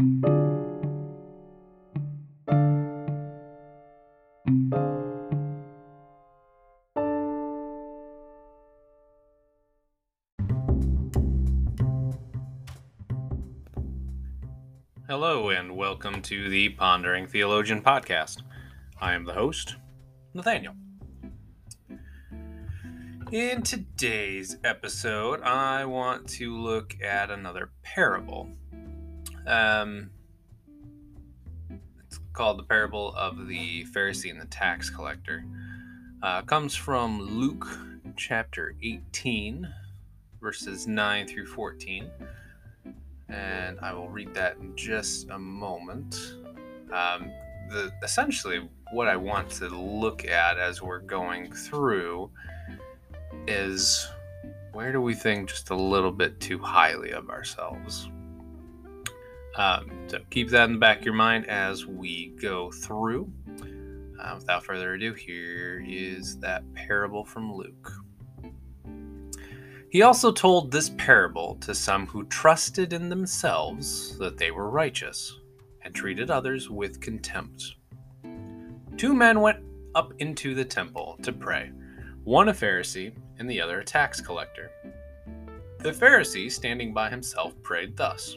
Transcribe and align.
Hello, 0.00 0.08
and 15.50 15.76
welcome 15.76 16.22
to 16.22 16.48
the 16.48 16.70
Pondering 16.70 17.26
Theologian 17.26 17.82
podcast. 17.82 18.40
I 19.02 19.12
am 19.12 19.26
the 19.26 19.34
host, 19.34 19.76
Nathaniel. 20.32 20.76
In 23.30 23.60
today's 23.60 24.56
episode, 24.64 25.42
I 25.42 25.84
want 25.84 26.26
to 26.30 26.56
look 26.56 26.96
at 27.02 27.30
another 27.30 27.72
parable. 27.82 28.48
Um, 29.46 30.10
it's 32.04 32.20
called 32.32 32.58
the 32.58 32.64
parable 32.64 33.14
of 33.16 33.46
the 33.46 33.84
Pharisee 33.86 34.30
and 34.30 34.40
the 34.40 34.46
tax 34.46 34.90
collector. 34.90 35.44
Uh, 36.22 36.42
comes 36.42 36.74
from 36.74 37.20
Luke 37.20 37.66
chapter 38.16 38.74
18, 38.82 39.68
verses 40.40 40.86
9 40.86 41.26
through 41.26 41.46
14 41.46 42.10
and 43.32 43.78
I 43.80 43.92
will 43.92 44.08
read 44.08 44.34
that 44.34 44.56
in 44.58 44.74
just 44.76 45.30
a 45.30 45.38
moment. 45.38 46.34
Um, 46.92 47.30
the 47.68 47.92
essentially 48.02 48.68
what 48.92 49.06
I 49.06 49.16
want 49.16 49.50
to 49.52 49.68
look 49.68 50.24
at 50.24 50.58
as 50.58 50.82
we're 50.82 50.98
going 50.98 51.52
through 51.52 52.30
is 53.46 54.08
where 54.72 54.92
do 54.92 55.00
we 55.00 55.14
think 55.14 55.48
just 55.48 55.70
a 55.70 55.76
little 55.76 56.10
bit 56.10 56.40
too 56.40 56.58
highly 56.58 57.12
of 57.12 57.30
ourselves? 57.30 58.08
Um, 59.56 59.90
so 60.06 60.18
keep 60.30 60.48
that 60.50 60.64
in 60.64 60.74
the 60.74 60.78
back 60.78 61.00
of 61.00 61.04
your 61.04 61.14
mind 61.14 61.48
as 61.48 61.86
we 61.86 62.34
go 62.40 62.70
through. 62.70 63.32
Uh, 64.20 64.34
without 64.36 64.64
further 64.64 64.94
ado, 64.94 65.14
here 65.14 65.84
is 65.86 66.38
that 66.40 66.62
parable 66.74 67.24
from 67.24 67.52
Luke. 67.52 67.92
He 69.90 70.02
also 70.02 70.30
told 70.30 70.70
this 70.70 70.90
parable 70.90 71.56
to 71.62 71.74
some 71.74 72.06
who 72.06 72.24
trusted 72.26 72.92
in 72.92 73.08
themselves 73.08 74.16
that 74.18 74.38
they 74.38 74.52
were 74.52 74.70
righteous 74.70 75.36
and 75.82 75.94
treated 75.94 76.30
others 76.30 76.70
with 76.70 77.00
contempt. 77.00 77.74
Two 78.96 79.14
men 79.14 79.40
went 79.40 79.64
up 79.94 80.12
into 80.18 80.54
the 80.54 80.64
temple 80.64 81.18
to 81.22 81.32
pray, 81.32 81.72
one 82.22 82.50
a 82.50 82.52
Pharisee 82.52 83.12
and 83.38 83.50
the 83.50 83.60
other 83.60 83.80
a 83.80 83.84
tax 83.84 84.20
collector. 84.20 84.70
The 85.78 85.90
Pharisee, 85.90 86.52
standing 86.52 86.94
by 86.94 87.10
himself, 87.10 87.60
prayed 87.62 87.96
thus 87.96 88.36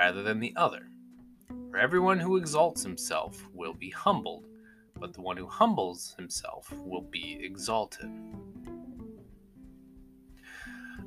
rather 0.00 0.22
than 0.22 0.40
the 0.40 0.54
other. 0.56 0.88
For 1.70 1.76
everyone 1.76 2.18
who 2.18 2.38
exalts 2.38 2.82
himself 2.82 3.46
will 3.52 3.74
be 3.74 3.90
humbled, 3.90 4.46
but 4.98 5.12
the 5.12 5.20
one 5.20 5.36
who 5.36 5.46
humbles 5.46 6.14
himself 6.16 6.72
will 6.86 7.02
be 7.02 7.38
exalted. 7.42 8.10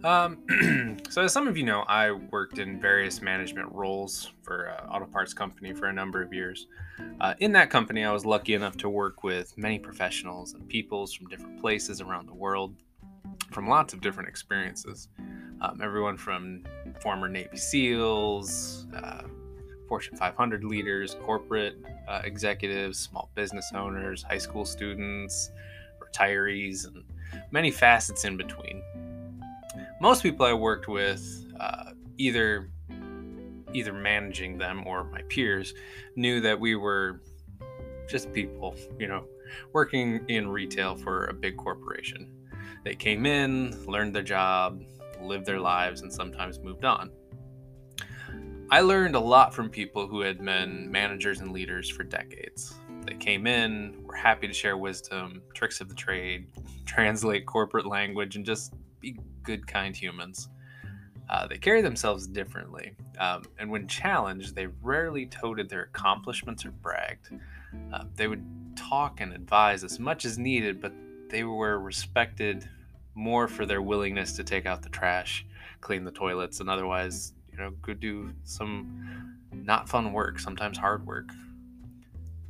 Um, 0.04 1.00
so, 1.10 1.24
as 1.24 1.34
some 1.34 1.48
of 1.48 1.58
you 1.58 1.64
know, 1.64 1.82
I 1.88 2.12
worked 2.12 2.60
in 2.60 2.80
various 2.80 3.20
management 3.20 3.72
roles 3.72 4.32
for 4.44 4.66
an 4.66 4.88
auto 4.88 5.06
parts 5.06 5.34
company 5.34 5.74
for 5.74 5.88
a 5.88 5.94
number 5.94 6.22
of 6.22 6.32
years. 6.32 6.68
Uh, 7.20 7.34
in 7.40 7.52
that 7.54 7.72
company, 7.72 8.04
I 8.04 8.12
was 8.12 8.28
lucky 8.28 8.54
enough 8.54 8.78
to 8.78 8.90
work 8.90 9.24
with 9.24 9.58
many 9.58 9.80
professionals 9.80 10.54
and 10.54 10.70
peoples 10.70 11.14
from 11.14 11.28
different 11.30 11.60
places 11.60 12.00
around 12.00 12.28
the 12.28 12.36
world, 12.36 12.76
from 13.52 13.68
lots 13.68 13.92
of 13.92 14.02
different 14.02 14.30
experiences. 14.30 15.08
Um, 15.64 15.80
everyone 15.82 16.18
from 16.18 16.64
former 17.00 17.30
Navy 17.30 17.58
SEALs, 17.58 18.86
uh, 18.96 19.24
Fortune 19.88 20.18
500 20.18 20.64
leaders, 20.64 21.16
corporate 21.24 21.78
uh, 22.08 22.22
executives, 22.24 23.00
small 23.00 23.32
business 23.34 23.72
owners, 23.74 24.24
high 24.24 24.38
school 24.38 24.66
students, 24.66 25.52
retirees, 26.00 26.86
and 26.86 27.04
many 27.52 27.72
facets 27.72 28.26
in 28.26 28.38
between 28.38 28.84
most 30.04 30.22
people 30.22 30.46
I 30.46 30.52
worked 30.52 30.90
with, 30.90 31.46
uh, 31.60 31.92
either 32.18 32.70
either 33.74 33.94
managing 33.94 34.58
them 34.58 34.86
or 34.86 35.06
my 35.06 35.22
peers, 35.30 35.74
knew 36.18 36.42
that 36.42 36.60
we 36.60 36.76
were 36.76 37.22
just 38.08 38.32
people, 38.34 38.76
you 39.00 39.08
know, 39.08 39.24
working 39.72 40.26
in 40.28 40.50
retail 40.50 40.96
for 40.96 41.26
a 41.28 41.34
big 41.34 41.56
corporation. 41.56 42.30
They 42.84 42.96
came 42.96 43.26
in, 43.26 43.84
learned 43.88 44.14
their 44.14 44.24
job, 44.24 44.84
lived 45.24 45.46
their 45.46 45.60
lives, 45.60 46.02
and 46.02 46.12
sometimes 46.12 46.60
moved 46.60 46.86
on. 46.86 47.12
I 48.70 48.82
learned 48.82 49.16
a 49.16 49.20
lot 49.20 49.54
from 49.54 49.70
people 49.70 50.08
who 50.08 50.22
had 50.22 50.44
been 50.44 50.92
managers 50.92 51.42
and 51.42 51.52
leaders 51.52 51.90
for 51.90 52.04
decades. 52.04 52.74
They 53.06 53.14
came 53.14 53.46
in, 53.46 54.02
were 54.04 54.16
happy 54.16 54.48
to 54.48 54.54
share 54.54 54.78
wisdom, 54.78 55.42
tricks 55.54 55.82
of 55.82 55.90
the 55.90 55.96
trade, 55.96 56.48
translate 56.86 57.46
corporate 57.46 57.86
language, 57.86 58.36
and 58.36 58.46
just 58.46 58.74
be 59.00 59.20
good, 59.44 59.68
kind 59.68 59.96
humans. 59.96 60.50
Uh, 61.30 61.48
they 61.48 61.58
carry 61.58 61.82
themselves 61.82 62.28
differently, 62.28 62.94
um, 63.20 63.44
and 63.60 63.70
when 63.70 63.88
challenged, 63.88 64.56
they 64.56 64.68
rarely 64.82 65.26
toted 65.26 65.70
their 65.70 65.84
accomplishments 65.84 66.66
or 66.66 66.72
bragged. 66.72 67.30
Uh, 67.94 68.04
they 68.16 68.28
would 68.28 68.44
talk 68.76 69.22
and 69.22 69.34
advise 69.34 69.84
as 69.84 70.00
much 70.00 70.26
as 70.26 70.38
needed, 70.38 70.82
but 70.82 70.94
they 71.30 71.44
were 71.44 71.80
respected 71.80 72.68
more 73.16 73.48
for 73.48 73.66
their 73.66 73.82
willingness 73.82 74.34
to 74.34 74.44
take 74.44 74.66
out 74.66 74.82
the 74.82 74.90
trash, 74.90 75.46
clean 75.82 76.04
the 76.04 76.12
toilets, 76.12 76.60
and 76.60 76.70
otherwise, 76.70 77.34
you 77.52 77.58
know, 77.58 77.72
go 77.82 77.94
do 77.94 78.32
some 78.44 79.38
not 79.52 79.88
fun 79.88 80.14
work, 80.14 80.40
sometimes 80.40 80.78
hard 80.78 81.06
work. 81.06 81.30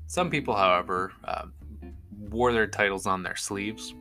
Some 0.08 0.30
people, 0.30 0.56
however, 0.56 1.12
uh, 1.26 1.46
wore 2.30 2.54
their 2.54 2.68
titles 2.68 3.06
on 3.06 3.24
their 3.24 3.36
sleeves. 3.36 3.94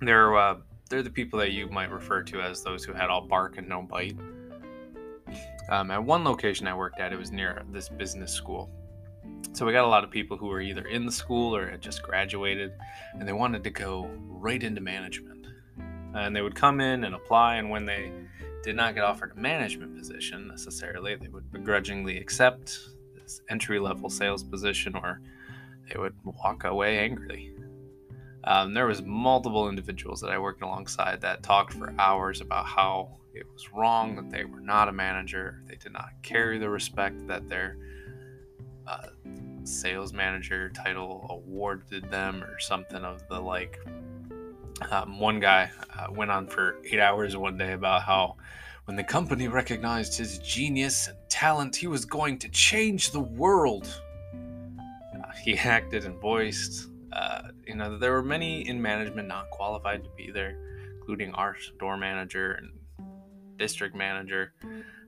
There 0.00 0.36
uh, 0.36 0.56
they're 0.88 1.02
the 1.02 1.10
people 1.10 1.38
that 1.38 1.52
you 1.52 1.68
might 1.68 1.90
refer 1.90 2.22
to 2.24 2.40
as 2.40 2.62
those 2.62 2.84
who 2.84 2.92
had 2.92 3.10
all 3.10 3.26
bark 3.26 3.58
and 3.58 3.68
no 3.68 3.82
bite. 3.82 4.16
Um, 5.68 5.90
at 5.90 6.02
one 6.02 6.24
location 6.24 6.66
I 6.66 6.74
worked 6.74 6.98
at, 6.98 7.12
it 7.12 7.18
was 7.18 7.30
near 7.30 7.62
this 7.70 7.88
business 7.88 8.32
school. 8.32 8.70
So 9.52 9.66
we 9.66 9.72
got 9.72 9.84
a 9.84 9.88
lot 9.88 10.04
of 10.04 10.10
people 10.10 10.36
who 10.36 10.46
were 10.46 10.60
either 10.60 10.86
in 10.86 11.04
the 11.04 11.12
school 11.12 11.54
or 11.54 11.70
had 11.70 11.82
just 11.82 12.02
graduated, 12.02 12.72
and 13.12 13.28
they 13.28 13.32
wanted 13.32 13.64
to 13.64 13.70
go 13.70 14.10
right 14.26 14.62
into 14.62 14.80
management. 14.80 15.37
And 16.18 16.34
they 16.34 16.42
would 16.42 16.54
come 16.54 16.80
in 16.80 17.04
and 17.04 17.14
apply, 17.14 17.56
and 17.56 17.70
when 17.70 17.86
they 17.86 18.12
did 18.62 18.76
not 18.76 18.94
get 18.94 19.04
offered 19.04 19.32
a 19.36 19.40
management 19.40 19.96
position 19.96 20.48
necessarily, 20.48 21.14
they 21.14 21.28
would 21.28 21.50
begrudgingly 21.52 22.18
accept 22.18 22.78
this 23.14 23.40
entry 23.48 23.78
level 23.78 24.10
sales 24.10 24.42
position, 24.42 24.96
or 24.96 25.20
they 25.88 25.98
would 25.98 26.14
walk 26.24 26.64
away 26.64 26.98
angrily. 26.98 27.54
Um, 28.44 28.74
there 28.74 28.86
was 28.86 29.02
multiple 29.02 29.68
individuals 29.68 30.20
that 30.20 30.30
I 30.30 30.38
worked 30.38 30.62
alongside 30.62 31.20
that 31.20 31.42
talked 31.42 31.72
for 31.72 31.94
hours 31.98 32.40
about 32.40 32.66
how 32.66 33.18
it 33.32 33.46
was 33.52 33.72
wrong 33.72 34.16
that 34.16 34.30
they 34.30 34.44
were 34.44 34.60
not 34.60 34.88
a 34.88 34.92
manager, 34.92 35.62
they 35.66 35.76
did 35.76 35.92
not 35.92 36.10
carry 36.22 36.58
the 36.58 36.68
respect 36.68 37.26
that 37.28 37.48
their 37.48 37.76
uh, 38.86 39.08
sales 39.64 40.12
manager 40.12 40.70
title 40.70 41.26
awarded 41.30 42.10
them, 42.10 42.42
or 42.42 42.58
something 42.58 43.04
of 43.04 43.26
the 43.28 43.38
like. 43.38 43.78
Um, 44.90 45.18
one 45.18 45.40
guy 45.40 45.70
uh, 45.98 46.06
went 46.10 46.30
on 46.30 46.46
for 46.46 46.78
eight 46.84 47.00
hours 47.00 47.36
one 47.36 47.58
day 47.58 47.72
about 47.72 48.02
how 48.02 48.36
when 48.84 48.96
the 48.96 49.04
company 49.04 49.48
recognized 49.48 50.16
his 50.16 50.38
genius 50.38 51.08
and 51.08 51.16
talent, 51.28 51.76
he 51.76 51.86
was 51.86 52.04
going 52.04 52.38
to 52.38 52.48
change 52.48 53.10
the 53.10 53.20
world. 53.20 53.88
Uh, 54.34 55.32
he 55.42 55.58
acted 55.58 56.04
and 56.04 56.18
voiced 56.20 56.88
uh, 57.12 57.48
you 57.66 57.74
know, 57.74 57.98
there 57.98 58.12
were 58.12 58.22
many 58.22 58.66
in 58.68 58.80
management 58.80 59.28
not 59.28 59.50
qualified 59.50 60.04
to 60.04 60.10
be 60.16 60.30
there, 60.30 60.56
including 60.96 61.32
our 61.34 61.56
store 61.58 61.96
manager 61.96 62.52
and 62.52 62.70
district 63.56 63.96
manager, 63.96 64.52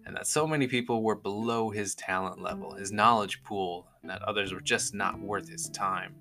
and 0.07 0.17
that 0.17 0.27
so 0.27 0.47
many 0.47 0.67
people 0.67 1.03
were 1.03 1.15
below 1.15 1.71
his 1.71 1.95
talent 1.95 2.41
level, 2.41 2.75
his 2.75 2.91
knowledge 2.91 3.43
pool, 3.45 3.87
and 4.03 4.11
that 4.11 4.23
others 4.23 4.53
were 4.53 4.61
just 4.61 4.95
not 4.95 5.21
worth 5.21 5.49
his 5.49 5.69
time. 5.69 6.15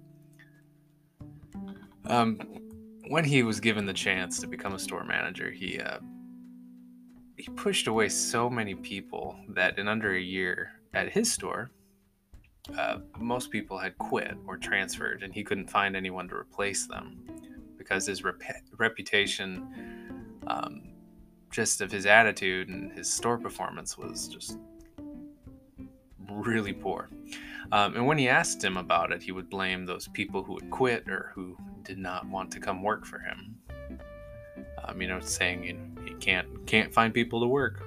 Um, 2.06 2.40
when 3.10 3.24
he 3.24 3.42
was 3.42 3.60
given 3.60 3.88
the 3.88 3.94
chance 3.94 4.40
to 4.40 4.46
become 4.46 4.76
a 4.76 4.80
store 4.80 5.04
manager, 5.04 5.50
he 5.50 5.80
uh, 5.80 5.98
he 7.38 7.50
pushed 7.56 7.88
away 7.88 8.08
so 8.08 8.50
many 8.50 8.76
people 8.76 9.36
that 9.50 9.80
in 9.80 9.88
under 9.88 10.14
a 10.14 10.22
year 10.22 10.74
at 10.94 11.10
his 11.10 11.32
store, 11.32 11.72
uh, 12.78 12.98
most 13.18 13.50
people 13.50 13.80
had 13.80 13.98
quit 13.98 14.38
or 14.46 14.58
transferred, 14.58 15.24
and 15.24 15.34
he 15.34 15.44
couldn't 15.44 15.70
find 15.70 15.96
anyone 15.96 16.28
to 16.28 16.36
replace 16.36 16.86
them 16.86 17.20
because 17.80 18.06
his 18.06 18.24
rep- 18.24 18.42
reputation, 18.78 20.38
um, 20.46 20.94
just 21.52 21.82
of 21.82 21.92
his 21.92 22.06
attitude 22.06 22.70
and 22.70 22.92
his 22.92 23.12
store 23.12 23.40
performance, 23.40 23.98
was 23.98 24.28
just 24.28 24.60
really 26.30 26.74
poor. 26.74 27.10
Um, 27.72 27.96
and 27.96 28.06
when 28.08 28.18
he 28.18 28.28
asked 28.28 28.64
him 28.64 28.78
about 28.78 29.12
it, 29.12 29.22
he 29.22 29.32
would 29.32 29.50
blame 29.50 29.86
those 29.86 30.08
people 30.08 30.44
who 30.44 30.58
had 30.60 30.70
quit 30.72 31.08
or 31.08 31.32
who 31.36 31.56
did 31.84 31.98
not 31.98 32.28
want 32.28 32.52
to 32.52 32.60
come 32.60 32.82
work 32.82 33.06
for 33.06 33.20
him. 33.20 33.56
Um, 34.84 35.02
you 35.02 35.08
know, 35.08 35.20
saying 35.20 35.64
you 35.64 35.74
know, 35.74 36.02
he 36.04 36.14
can't 36.16 36.66
can't 36.66 36.94
find 36.94 37.14
people 37.14 37.40
to 37.42 37.48
work. 37.48 37.84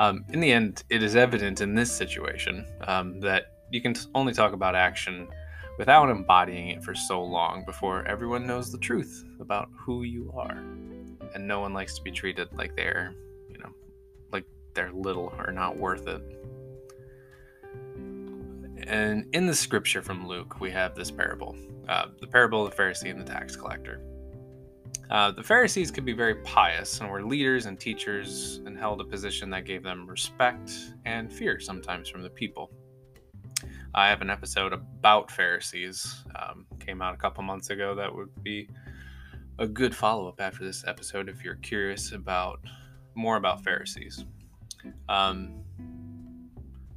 Um, 0.00 0.24
in 0.32 0.40
the 0.40 0.52
end, 0.52 0.84
it 0.90 1.02
is 1.02 1.16
evident 1.16 1.60
in 1.60 1.74
this 1.74 1.92
situation 1.92 2.66
um, 2.86 3.20
that 3.20 3.52
you 3.70 3.80
can 3.80 3.94
only 4.14 4.32
talk 4.32 4.52
about 4.52 4.74
action 4.74 5.28
without 5.76 6.10
embodying 6.10 6.68
it 6.68 6.82
for 6.82 6.94
so 6.94 7.22
long 7.22 7.64
before 7.64 8.04
everyone 8.06 8.46
knows 8.46 8.70
the 8.70 8.78
truth 8.78 9.24
about 9.40 9.68
who 9.76 10.02
you 10.02 10.32
are. 10.36 10.58
And 11.34 11.46
no 11.46 11.60
one 11.60 11.72
likes 11.72 11.94
to 11.96 12.02
be 12.02 12.10
treated 12.10 12.48
like 12.52 12.74
they're, 12.74 13.14
you 13.48 13.58
know, 13.58 13.70
like 14.32 14.44
they're 14.74 14.92
little 14.92 15.32
or 15.38 15.52
not 15.52 15.76
worth 15.76 16.06
it. 16.08 16.22
And 18.88 19.26
in 19.34 19.46
the 19.46 19.54
scripture 19.54 20.00
from 20.00 20.26
Luke, 20.26 20.60
we 20.60 20.70
have 20.70 20.94
this 20.94 21.10
parable 21.10 21.54
uh, 21.88 22.06
the 22.20 22.26
parable 22.26 22.66
of 22.66 22.74
the 22.74 22.82
Pharisee 22.82 23.10
and 23.10 23.20
the 23.20 23.24
tax 23.24 23.56
collector. 23.56 24.00
Uh, 25.10 25.30
the 25.30 25.42
Pharisees 25.42 25.90
could 25.90 26.04
be 26.04 26.12
very 26.12 26.34
pious 26.36 27.00
and 27.00 27.10
were 27.10 27.22
leaders 27.22 27.64
and 27.64 27.80
teachers 27.80 28.60
and 28.66 28.76
held 28.76 29.00
a 29.00 29.04
position 29.04 29.48
that 29.50 29.64
gave 29.64 29.82
them 29.82 30.06
respect 30.06 30.70
and 31.06 31.32
fear 31.32 31.58
sometimes 31.58 32.08
from 32.08 32.22
the 32.22 32.28
people. 32.28 32.70
I 33.94 34.08
have 34.08 34.20
an 34.20 34.28
episode 34.28 34.74
about 34.74 35.30
Pharisees, 35.30 36.24
um, 36.36 36.66
came 36.78 37.00
out 37.00 37.14
a 37.14 37.16
couple 37.16 37.42
months 37.42 37.70
ago, 37.70 37.94
that 37.94 38.14
would 38.14 38.42
be 38.42 38.68
a 39.58 39.66
good 39.66 39.96
follow 39.96 40.28
up 40.28 40.40
after 40.40 40.64
this 40.64 40.84
episode 40.86 41.28
if 41.28 41.42
you're 41.42 41.56
curious 41.56 42.12
about 42.12 42.60
more 43.14 43.36
about 43.36 43.64
Pharisees. 43.64 44.26
Um, 45.08 45.64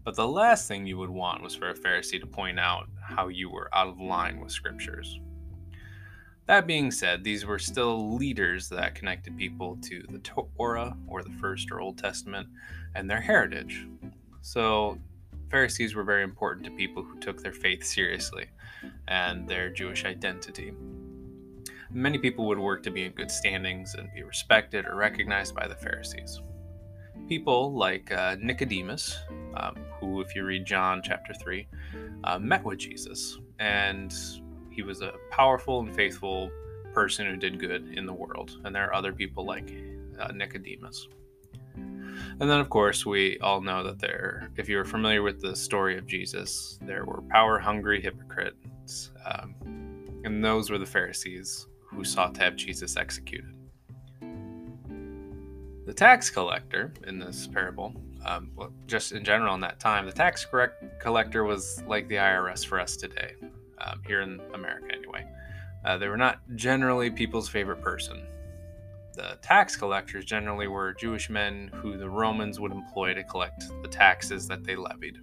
but 0.04 0.16
the 0.16 0.28
last 0.28 0.68
thing 0.68 0.86
you 0.86 0.98
would 0.98 1.10
want 1.10 1.44
was 1.44 1.56
for 1.56 1.70
a 1.70 1.76
Pharisee 1.76 2.20
to 2.20 2.28
point 2.28 2.60
out 2.60 2.88
how 3.02 3.28
you 3.28 3.50
were 3.50 3.70
out 3.74 3.88
of 3.88 4.00
line 4.00 4.40
with 4.40 4.52
scriptures. 4.52 5.20
That 6.48 6.68
being 6.68 6.92
said, 6.92 7.24
these 7.24 7.46
were 7.46 7.60
still 7.60 8.16
leaders 8.16 8.68
that 8.70 8.96
connected 8.96 9.38
people 9.38 9.78
to 9.84 10.04
the 10.10 10.20
Torah 10.20 10.98
or 11.08 11.24
the 11.24 11.30
First 11.30 11.72
or 11.72 11.80
Old 11.80 11.98
Testament 11.98 12.48
and 12.96 13.10
their 13.10 13.22
heritage. 13.22 13.88
So, 14.42 14.98
Pharisees 15.50 15.96
were 15.96 16.04
very 16.04 16.24
important 16.24 16.66
to 16.66 16.72
people 16.72 17.04
who 17.04 17.20
took 17.20 17.44
their 17.44 17.54
faith 17.54 17.84
seriously 17.84 18.46
and 19.08 19.48
their 19.48 19.70
Jewish 19.70 20.06
identity. 20.06 20.74
Many 21.92 22.18
people 22.18 22.48
would 22.48 22.58
work 22.58 22.84
to 22.84 22.92
be 22.92 23.04
in 23.04 23.12
good 23.12 23.30
standings 23.30 23.96
and 23.96 24.10
be 24.14 24.24
respected 24.24 24.86
or 24.86 24.96
recognized 24.96 25.54
by 25.54 25.68
the 25.68 25.76
Pharisees. 25.76 26.42
People 27.32 27.74
like 27.74 28.12
uh, 28.12 28.36
Nicodemus, 28.42 29.18
um, 29.56 29.78
who, 30.02 30.20
if 30.20 30.36
you 30.36 30.44
read 30.44 30.66
John 30.66 31.02
chapter 31.02 31.34
3, 31.34 31.66
uh, 32.26 32.38
met 32.38 32.62
with 32.66 32.80
Jesus. 32.80 33.40
And 33.58 34.14
he 34.70 34.82
was 34.82 35.02
a 35.02 35.14
powerful 35.30 35.80
and 35.80 35.96
faithful 35.96 36.52
person 36.94 37.26
who 37.26 37.38
did 37.38 37.58
good 37.58 37.94
in 37.94 38.06
the 38.06 38.12
world. 38.12 38.60
And 38.66 38.76
there 38.76 38.86
are 38.86 38.94
other 38.94 39.14
people 39.14 39.46
like 39.46 39.74
uh, 40.20 40.34
Nicodemus. 40.34 41.08
And 41.78 42.50
then, 42.50 42.60
of 42.60 42.70
course, 42.70 43.06
we 43.06 43.40
all 43.40 43.62
know 43.62 43.82
that 43.82 44.00
there, 44.00 44.52
if 44.58 44.68
you're 44.68 44.84
familiar 44.84 45.22
with 45.22 45.40
the 45.40 45.56
story 45.56 45.98
of 45.98 46.06
Jesus, 46.06 46.80
there 46.82 47.06
were 47.06 47.22
power 47.30 47.58
hungry 47.60 48.02
hypocrites. 48.02 49.12
Um, 49.26 49.56
and 50.26 50.44
those 50.44 50.70
were 50.70 50.80
the 50.80 50.86
Pharisees 50.86 51.68
who 51.80 52.04
sought 52.04 52.36
to 52.36 52.42
have 52.42 52.58
Jesus 52.58 52.98
executed. 52.98 53.56
The 55.92 55.96
tax 55.96 56.30
collector 56.30 56.94
in 57.06 57.20
this 57.20 57.48
parable, 57.48 57.94
um, 58.26 58.52
well, 58.56 58.72
just 58.88 59.12
in 59.12 59.26
general 59.26 59.56
in 59.56 59.60
that 59.60 59.78
time, 59.78 60.06
the 60.06 60.14
tax 60.14 60.48
collector 61.00 61.44
was 61.44 61.84
like 61.86 62.08
the 62.08 62.16
IRS 62.16 62.66
for 62.66 62.80
us 62.80 62.96
today, 62.96 63.34
um, 63.78 64.02
here 64.08 64.22
in 64.22 64.40
America 64.54 64.88
anyway. 64.90 65.28
Uh, 65.84 65.98
they 65.98 66.08
were 66.08 66.16
not 66.16 66.40
generally 66.56 67.12
people's 67.12 67.50
favorite 67.50 67.82
person. 67.82 68.26
The 69.16 69.38
tax 69.42 69.76
collectors 69.76 70.24
generally 70.24 70.68
were 70.68 70.94
Jewish 70.94 71.30
men 71.30 71.70
who 71.74 71.98
the 71.98 72.10
Romans 72.10 72.58
would 72.58 72.72
employ 72.72 73.14
to 73.14 73.26
collect 73.26 73.66
the 73.82 73.90
taxes 73.90 74.48
that 74.48 74.64
they 74.64 74.78
levied. 74.78 75.18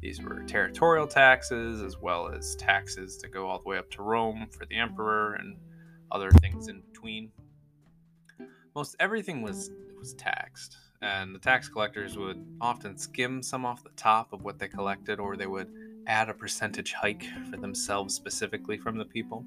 These 0.00 0.22
were 0.22 0.44
territorial 0.44 1.08
taxes 1.08 1.82
as 1.82 1.98
well 1.98 2.28
as 2.28 2.54
taxes 2.54 3.16
to 3.16 3.28
go 3.28 3.48
all 3.48 3.58
the 3.58 3.68
way 3.68 3.78
up 3.78 3.90
to 3.90 4.02
Rome 4.02 4.46
for 4.52 4.66
the 4.66 4.76
emperor 4.76 5.34
and 5.34 5.56
other 6.12 6.30
things 6.30 6.68
in 6.68 6.80
between 6.92 7.32
most 8.80 8.96
everything 8.98 9.42
was 9.42 9.70
was 9.98 10.14
taxed, 10.14 10.78
and 11.02 11.34
the 11.34 11.38
tax 11.38 11.68
collectors 11.68 12.16
would 12.16 12.42
often 12.62 12.96
skim 12.96 13.42
some 13.42 13.66
off 13.66 13.84
the 13.84 13.90
top 13.90 14.32
of 14.32 14.42
what 14.42 14.58
they 14.58 14.68
collected, 14.68 15.20
or 15.20 15.36
they 15.36 15.46
would 15.46 15.70
add 16.06 16.30
a 16.30 16.32
percentage 16.32 16.94
hike 16.94 17.26
for 17.50 17.58
themselves 17.58 18.14
specifically 18.14 18.78
from 18.78 18.96
the 18.96 19.04
people. 19.04 19.44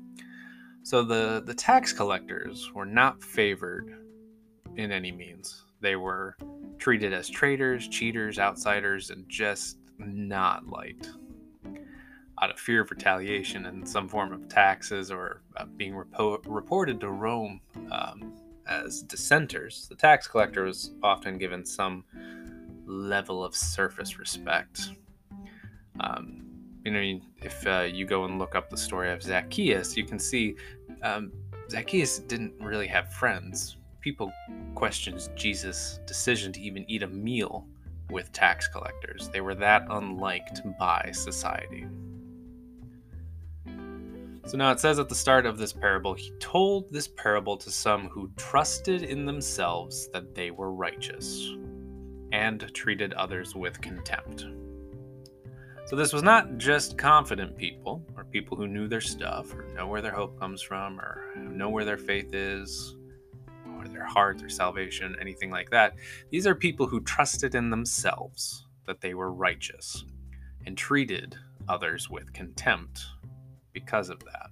So 0.84 1.02
the 1.02 1.42
the 1.44 1.54
tax 1.56 1.92
collectors 1.92 2.72
were 2.76 2.86
not 2.86 3.24
favored 3.24 4.06
in 4.76 4.92
any 4.92 5.12
means. 5.12 5.64
They 5.82 5.96
were 5.96 6.38
treated 6.78 7.12
as 7.12 7.28
traitors, 7.28 7.88
cheaters, 7.88 8.38
outsiders, 8.38 9.10
and 9.10 9.28
just 9.28 9.80
not 9.98 10.68
liked. 10.68 11.10
Out 12.40 12.52
of 12.52 12.60
fear 12.60 12.82
of 12.82 12.92
retaliation 12.92 13.66
and 13.66 13.88
some 13.88 14.08
form 14.08 14.32
of 14.32 14.48
taxes 14.48 15.10
or 15.10 15.42
uh, 15.58 15.66
being 15.76 15.94
repo- 15.94 16.44
reported 16.46 17.00
to 17.00 17.10
Rome, 17.10 17.62
um, 17.92 18.33
as 18.74 19.02
dissenters, 19.04 19.88
the 19.88 19.96
tax 19.96 20.28
collector 20.28 20.64
was 20.64 20.92
often 21.02 21.38
given 21.38 21.66
some 21.66 22.04
level 22.86 23.44
of 23.44 23.56
surface 23.56 24.20
respect. 24.20 24.92
Um, 26.00 26.44
you 26.84 26.92
know, 26.92 27.20
if 27.42 27.66
uh, 27.66 27.82
you 27.82 28.06
go 28.06 28.26
and 28.26 28.40
look 28.40 28.56
up 28.56 28.70
the 28.70 28.78
story 28.78 29.12
of 29.12 29.22
Zacchaeus, 29.24 29.96
you 29.96 30.06
can 30.06 30.20
see 30.20 30.56
um, 31.02 31.32
Zacchaeus 31.70 32.20
didn't 32.20 32.54
really 32.60 32.88
have 32.88 33.14
friends. 33.14 33.78
People 34.02 34.32
questioned 34.76 35.30
Jesus' 35.36 36.00
decision 36.06 36.52
to 36.54 36.62
even 36.62 36.84
eat 36.90 37.04
a 37.04 37.08
meal 37.08 37.66
with 38.10 38.32
tax 38.34 38.68
collectors. 38.68 39.30
They 39.30 39.42
were 39.42 39.56
that 39.56 39.86
unliked 39.90 40.62
by 40.78 41.12
society. 41.14 41.88
So 44.46 44.58
now 44.58 44.72
it 44.72 44.80
says 44.80 45.00
at 45.00 45.08
the 45.08 45.16
start 45.16 45.46
of 45.46 45.58
this 45.58 45.72
parable, 45.72 46.14
he 46.14 46.32
told 46.40 46.92
this 46.92 47.08
parable 47.08 47.56
to 47.58 47.72
some 47.72 48.10
who 48.10 48.30
trusted 48.36 49.02
in 49.04 49.26
themselves 49.26 50.10
that 50.10 50.36
they 50.36 50.52
were 50.52 50.74
righteous 50.74 51.54
and 52.34 52.70
treated 52.74 53.14
others 53.14 53.56
with 53.56 53.80
contempt. 53.80 54.48
So 55.86 55.96
this 55.96 56.12
was 56.12 56.24
not 56.24 56.58
just 56.58 56.98
confident 56.98 57.56
people 57.56 58.06
or 58.18 58.26
people 58.26 58.58
who 58.58 58.68
knew 58.68 58.88
their 58.88 59.02
stuff 59.02 59.54
or 59.54 59.64
know 59.76 59.88
where 59.88 60.02
their 60.02 60.12
hope 60.12 60.38
comes 60.40 60.62
from 60.62 61.00
or 61.00 61.24
know 61.38 61.70
where 61.70 61.86
their 61.86 61.98
faith 61.98 62.34
is 62.34 62.98
or 63.78 63.88
their 63.88 64.06
heart, 64.06 64.40
their 64.40 64.50
salvation, 64.50 65.16
anything 65.22 65.52
like 65.52 65.70
that. 65.70 65.96
These 66.32 66.48
are 66.48 66.56
people 66.56 66.86
who 66.86 67.00
trusted 67.02 67.56
in 67.56 67.70
themselves 67.70 68.66
that 68.88 69.00
they 69.00 69.14
were 69.14 69.32
righteous 69.32 70.04
and 70.66 70.78
treated 70.78 71.38
others 71.70 72.10
with 72.10 72.34
contempt 72.34 73.06
because 73.74 74.10
of 74.10 74.20
that. 74.26 74.52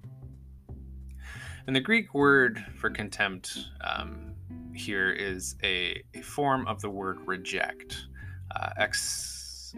And 1.68 1.76
the 1.76 1.82
Greek 1.82 2.14
word 2.14 2.64
for 2.76 2.90
contempt 2.90 3.58
um, 3.82 4.34
here 4.74 5.12
is 5.12 5.56
a, 5.64 6.04
a, 6.14 6.22
form 6.22 6.68
of 6.68 6.82
the 6.82 6.90
word 6.90 7.20
reject, 7.26 8.08
uh, 8.56 8.72
ex. 8.78 9.76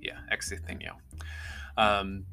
Yeah, 0.00 0.18
exalthenio. 0.32 0.94
Um, 1.76 2.24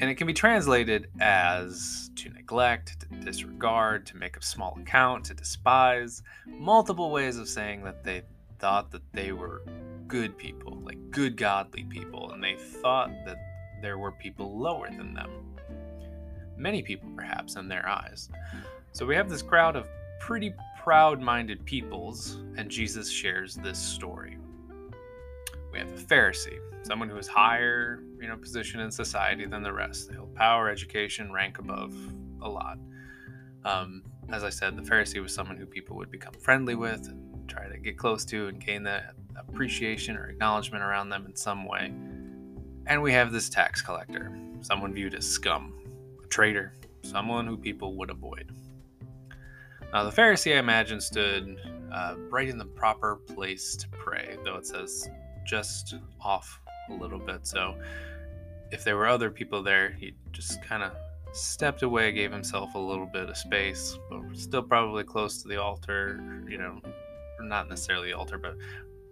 and 0.00 0.08
it 0.08 0.14
can 0.14 0.26
be 0.26 0.32
translated 0.32 1.08
as 1.20 2.10
to 2.16 2.30
neglect, 2.30 3.00
to 3.00 3.06
disregard, 3.24 4.06
to 4.06 4.16
make 4.16 4.36
a 4.36 4.42
small 4.42 4.78
account, 4.80 5.24
to 5.26 5.34
despise, 5.34 6.22
multiple 6.46 7.10
ways 7.10 7.36
of 7.36 7.48
saying 7.48 7.84
that 7.84 8.04
they 8.04 8.22
thought 8.58 8.90
that 8.92 9.02
they 9.12 9.32
were 9.32 9.62
good 10.10 10.36
people, 10.36 10.76
like 10.84 10.98
good 11.10 11.36
godly 11.36 11.84
people, 11.84 12.32
and 12.32 12.42
they 12.42 12.56
thought 12.56 13.10
that 13.24 13.36
there 13.80 13.96
were 13.96 14.12
people 14.12 14.58
lower 14.58 14.90
than 14.90 15.14
them. 15.14 15.30
Many 16.58 16.82
people, 16.82 17.08
perhaps, 17.16 17.56
in 17.56 17.68
their 17.68 17.88
eyes. 17.88 18.28
So 18.92 19.06
we 19.06 19.14
have 19.14 19.30
this 19.30 19.40
crowd 19.40 19.76
of 19.76 19.88
pretty 20.18 20.52
proud 20.82 21.20
minded 21.20 21.64
peoples, 21.64 22.38
and 22.56 22.68
Jesus 22.68 23.08
shares 23.10 23.54
this 23.54 23.78
story. 23.78 24.36
We 25.72 25.78
have 25.78 25.88
a 25.88 26.04
Pharisee, 26.04 26.58
someone 26.82 27.08
who 27.08 27.16
is 27.16 27.28
higher, 27.28 28.02
you 28.20 28.26
know, 28.26 28.36
position 28.36 28.80
in 28.80 28.90
society 28.90 29.46
than 29.46 29.62
the 29.62 29.72
rest. 29.72 30.10
They 30.10 30.16
hold 30.16 30.34
power, 30.34 30.68
education, 30.68 31.32
rank 31.32 31.58
above 31.58 31.94
a 32.42 32.48
lot. 32.48 32.78
Um, 33.64 34.02
as 34.32 34.42
I 34.42 34.50
said, 34.50 34.76
the 34.76 34.82
Pharisee 34.82 35.22
was 35.22 35.32
someone 35.32 35.56
who 35.56 35.66
people 35.66 35.96
would 35.96 36.10
become 36.10 36.34
friendly 36.34 36.74
with 36.74 37.06
and 37.06 37.29
try 37.50 37.68
to 37.68 37.78
get 37.78 37.98
close 37.98 38.24
to 38.26 38.48
and 38.48 38.64
gain 38.64 38.82
that 38.84 39.14
appreciation 39.36 40.16
or 40.16 40.28
acknowledgement 40.28 40.82
around 40.82 41.08
them 41.08 41.26
in 41.26 41.34
some 41.34 41.66
way. 41.66 41.92
And 42.86 43.02
we 43.02 43.12
have 43.12 43.32
this 43.32 43.48
tax 43.48 43.82
collector, 43.82 44.36
someone 44.60 44.94
viewed 44.94 45.14
as 45.14 45.28
scum, 45.28 45.74
a 46.22 46.26
traitor, 46.28 46.74
someone 47.02 47.46
who 47.46 47.56
people 47.56 47.94
would 47.96 48.10
avoid. 48.10 48.52
Now, 49.92 50.04
the 50.04 50.10
Pharisee, 50.10 50.54
I 50.54 50.58
imagine, 50.58 51.00
stood 51.00 51.60
uh, 51.92 52.14
right 52.30 52.48
in 52.48 52.58
the 52.58 52.64
proper 52.64 53.16
place 53.16 53.74
to 53.76 53.88
pray, 53.88 54.36
though 54.44 54.56
it 54.56 54.66
says 54.66 55.10
just 55.44 55.96
off 56.20 56.60
a 56.90 56.94
little 56.94 57.18
bit. 57.18 57.46
So, 57.46 57.74
if 58.70 58.84
there 58.84 58.96
were 58.96 59.08
other 59.08 59.30
people 59.30 59.62
there, 59.62 59.90
he 59.90 60.14
just 60.30 60.62
kind 60.62 60.84
of 60.84 60.92
stepped 61.32 61.82
away, 61.82 62.12
gave 62.12 62.30
himself 62.30 62.74
a 62.74 62.78
little 62.78 63.06
bit 63.06 63.28
of 63.28 63.36
space, 63.36 63.98
but 64.08 64.20
still 64.32 64.62
probably 64.62 65.02
close 65.04 65.42
to 65.42 65.48
the 65.48 65.60
altar, 65.60 66.44
you 66.48 66.58
know, 66.58 66.80
not 67.42 67.68
necessarily 67.68 68.12
altar, 68.12 68.38
but 68.38 68.56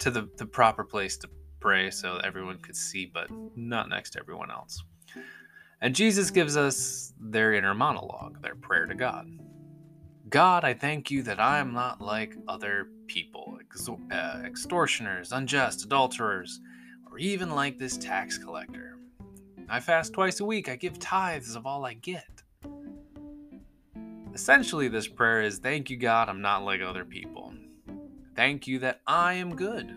to 0.00 0.10
the, 0.10 0.28
the 0.36 0.46
proper 0.46 0.84
place 0.84 1.16
to 1.18 1.28
pray 1.60 1.90
so 1.90 2.18
everyone 2.18 2.58
could 2.58 2.76
see, 2.76 3.06
but 3.06 3.28
not 3.56 3.88
next 3.88 4.10
to 4.10 4.20
everyone 4.20 4.50
else. 4.50 4.82
And 5.80 5.94
Jesus 5.94 6.30
gives 6.30 6.56
us 6.56 7.12
their 7.20 7.54
inner 7.54 7.74
monologue, 7.74 8.42
their 8.42 8.54
prayer 8.54 8.86
to 8.86 8.94
God. 8.94 9.28
God, 10.28 10.64
I 10.64 10.74
thank 10.74 11.10
you 11.10 11.22
that 11.22 11.40
I 11.40 11.58
am 11.58 11.72
not 11.72 12.00
like 12.00 12.36
other 12.48 12.88
people, 13.06 13.58
ex- 13.60 13.88
uh, 13.88 14.42
extortioners, 14.44 15.32
unjust, 15.32 15.84
adulterers, 15.84 16.60
or 17.10 17.18
even 17.18 17.50
like 17.50 17.78
this 17.78 17.96
tax 17.96 18.36
collector. 18.36 18.98
I 19.68 19.80
fast 19.80 20.12
twice 20.12 20.40
a 20.40 20.44
week, 20.44 20.68
I 20.68 20.76
give 20.76 20.98
tithes 20.98 21.54
of 21.54 21.66
all 21.66 21.84
I 21.84 21.94
get. 21.94 22.42
Essentially, 24.34 24.88
this 24.88 25.08
prayer 25.08 25.42
is 25.42 25.58
Thank 25.58 25.90
you, 25.90 25.96
God, 25.96 26.28
I'm 26.28 26.42
not 26.42 26.64
like 26.64 26.80
other 26.80 27.04
people. 27.04 27.54
Thank 28.38 28.68
you 28.68 28.78
that 28.78 29.00
I 29.04 29.34
am 29.34 29.56
good. 29.56 29.96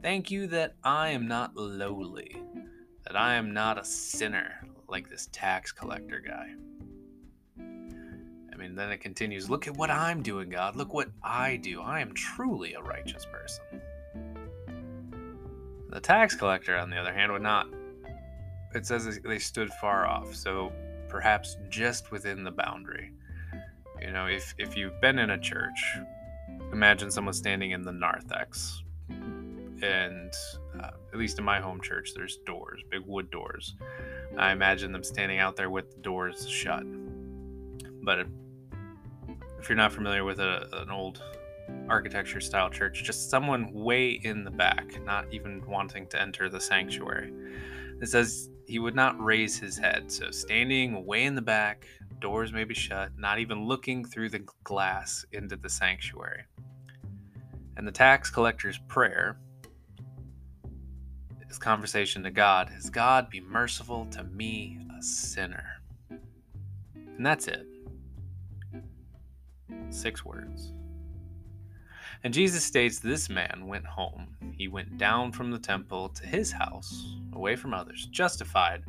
Thank 0.00 0.30
you 0.30 0.46
that 0.46 0.76
I 0.84 1.08
am 1.08 1.26
not 1.26 1.56
lowly, 1.56 2.40
that 3.04 3.16
I 3.16 3.34
am 3.34 3.52
not 3.52 3.76
a 3.76 3.84
sinner 3.84 4.64
like 4.86 5.10
this 5.10 5.28
tax 5.32 5.72
collector 5.72 6.20
guy. 6.24 6.50
I 7.60 8.56
mean, 8.56 8.76
then 8.76 8.92
it 8.92 9.00
continues 9.00 9.50
Look 9.50 9.66
at 9.66 9.76
what 9.76 9.90
I'm 9.90 10.22
doing, 10.22 10.50
God. 10.50 10.76
Look 10.76 10.94
what 10.94 11.10
I 11.20 11.56
do. 11.56 11.82
I 11.82 11.98
am 11.98 12.14
truly 12.14 12.74
a 12.74 12.80
righteous 12.80 13.26
person. 13.26 13.64
The 15.90 15.98
tax 15.98 16.36
collector, 16.36 16.76
on 16.76 16.90
the 16.90 16.96
other 16.96 17.12
hand, 17.12 17.32
would 17.32 17.42
not. 17.42 17.66
It 18.72 18.86
says 18.86 19.18
they 19.24 19.40
stood 19.40 19.70
far 19.80 20.06
off, 20.06 20.32
so 20.32 20.70
perhaps 21.08 21.56
just 21.68 22.12
within 22.12 22.44
the 22.44 22.52
boundary. 22.52 23.10
You 24.00 24.12
know, 24.12 24.26
if, 24.26 24.54
if 24.58 24.76
you've 24.76 25.00
been 25.00 25.18
in 25.18 25.30
a 25.30 25.38
church, 25.40 25.96
imagine 26.72 27.10
someone 27.10 27.34
standing 27.34 27.72
in 27.72 27.82
the 27.82 27.92
narthex. 27.92 28.82
And 29.10 30.32
uh, 30.80 30.90
at 31.12 31.18
least 31.18 31.38
in 31.38 31.44
my 31.44 31.60
home 31.60 31.80
church, 31.80 32.12
there's 32.14 32.38
doors, 32.44 32.82
big 32.90 33.02
wood 33.06 33.30
doors. 33.30 33.76
I 34.36 34.52
imagine 34.52 34.92
them 34.92 35.04
standing 35.04 35.38
out 35.38 35.56
there 35.56 35.70
with 35.70 35.94
the 35.94 36.00
doors 36.00 36.48
shut. 36.48 36.82
But 38.02 38.26
if 39.58 39.68
you're 39.68 39.76
not 39.76 39.92
familiar 39.92 40.24
with 40.24 40.40
a, 40.40 40.68
an 40.72 40.90
old 40.90 41.22
architecture 41.88 42.40
style 42.40 42.70
church, 42.70 43.04
just 43.04 43.30
someone 43.30 43.72
way 43.72 44.20
in 44.24 44.44
the 44.44 44.50
back, 44.50 45.02
not 45.04 45.26
even 45.32 45.62
wanting 45.66 46.06
to 46.08 46.20
enter 46.20 46.48
the 46.48 46.60
sanctuary. 46.60 47.32
It 48.00 48.08
says 48.08 48.50
he 48.66 48.78
would 48.78 48.94
not 48.94 49.22
raise 49.22 49.58
his 49.58 49.76
head. 49.76 50.10
So 50.10 50.30
standing 50.30 51.04
way 51.06 51.24
in 51.24 51.34
the 51.34 51.42
back, 51.42 51.86
doors 52.20 52.52
may 52.52 52.64
be 52.64 52.74
shut, 52.74 53.12
not 53.18 53.38
even 53.38 53.66
looking 53.66 54.04
through 54.04 54.30
the 54.30 54.44
glass 54.64 55.24
into 55.32 55.56
the 55.56 55.68
sanctuary. 55.68 56.44
And 57.76 57.86
the 57.86 57.92
tax 57.92 58.30
collector's 58.30 58.78
prayer, 58.88 59.38
his 61.46 61.58
conversation 61.58 62.22
to 62.24 62.30
God, 62.30 62.70
is 62.76 62.90
God 62.90 63.30
be 63.30 63.40
merciful 63.40 64.06
to 64.12 64.24
me, 64.24 64.78
a 64.98 65.02
sinner. 65.02 65.80
And 66.10 67.24
that's 67.24 67.48
it. 67.48 67.66
Six 69.90 70.24
words. 70.24 70.72
And 72.24 72.34
Jesus 72.34 72.64
states 72.64 72.98
this 72.98 73.28
man 73.28 73.64
went 73.66 73.86
home. 73.86 74.36
He 74.56 74.66
went 74.66 74.98
down 74.98 75.30
from 75.30 75.50
the 75.50 75.58
temple 75.58 76.08
to 76.10 76.26
his 76.26 76.50
house, 76.50 77.16
away 77.32 77.54
from 77.54 77.72
others, 77.72 78.06
justified 78.10 78.82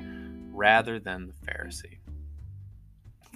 rather 0.52 1.00
than 1.00 1.28
the 1.28 1.52
Pharisee. 1.52 1.99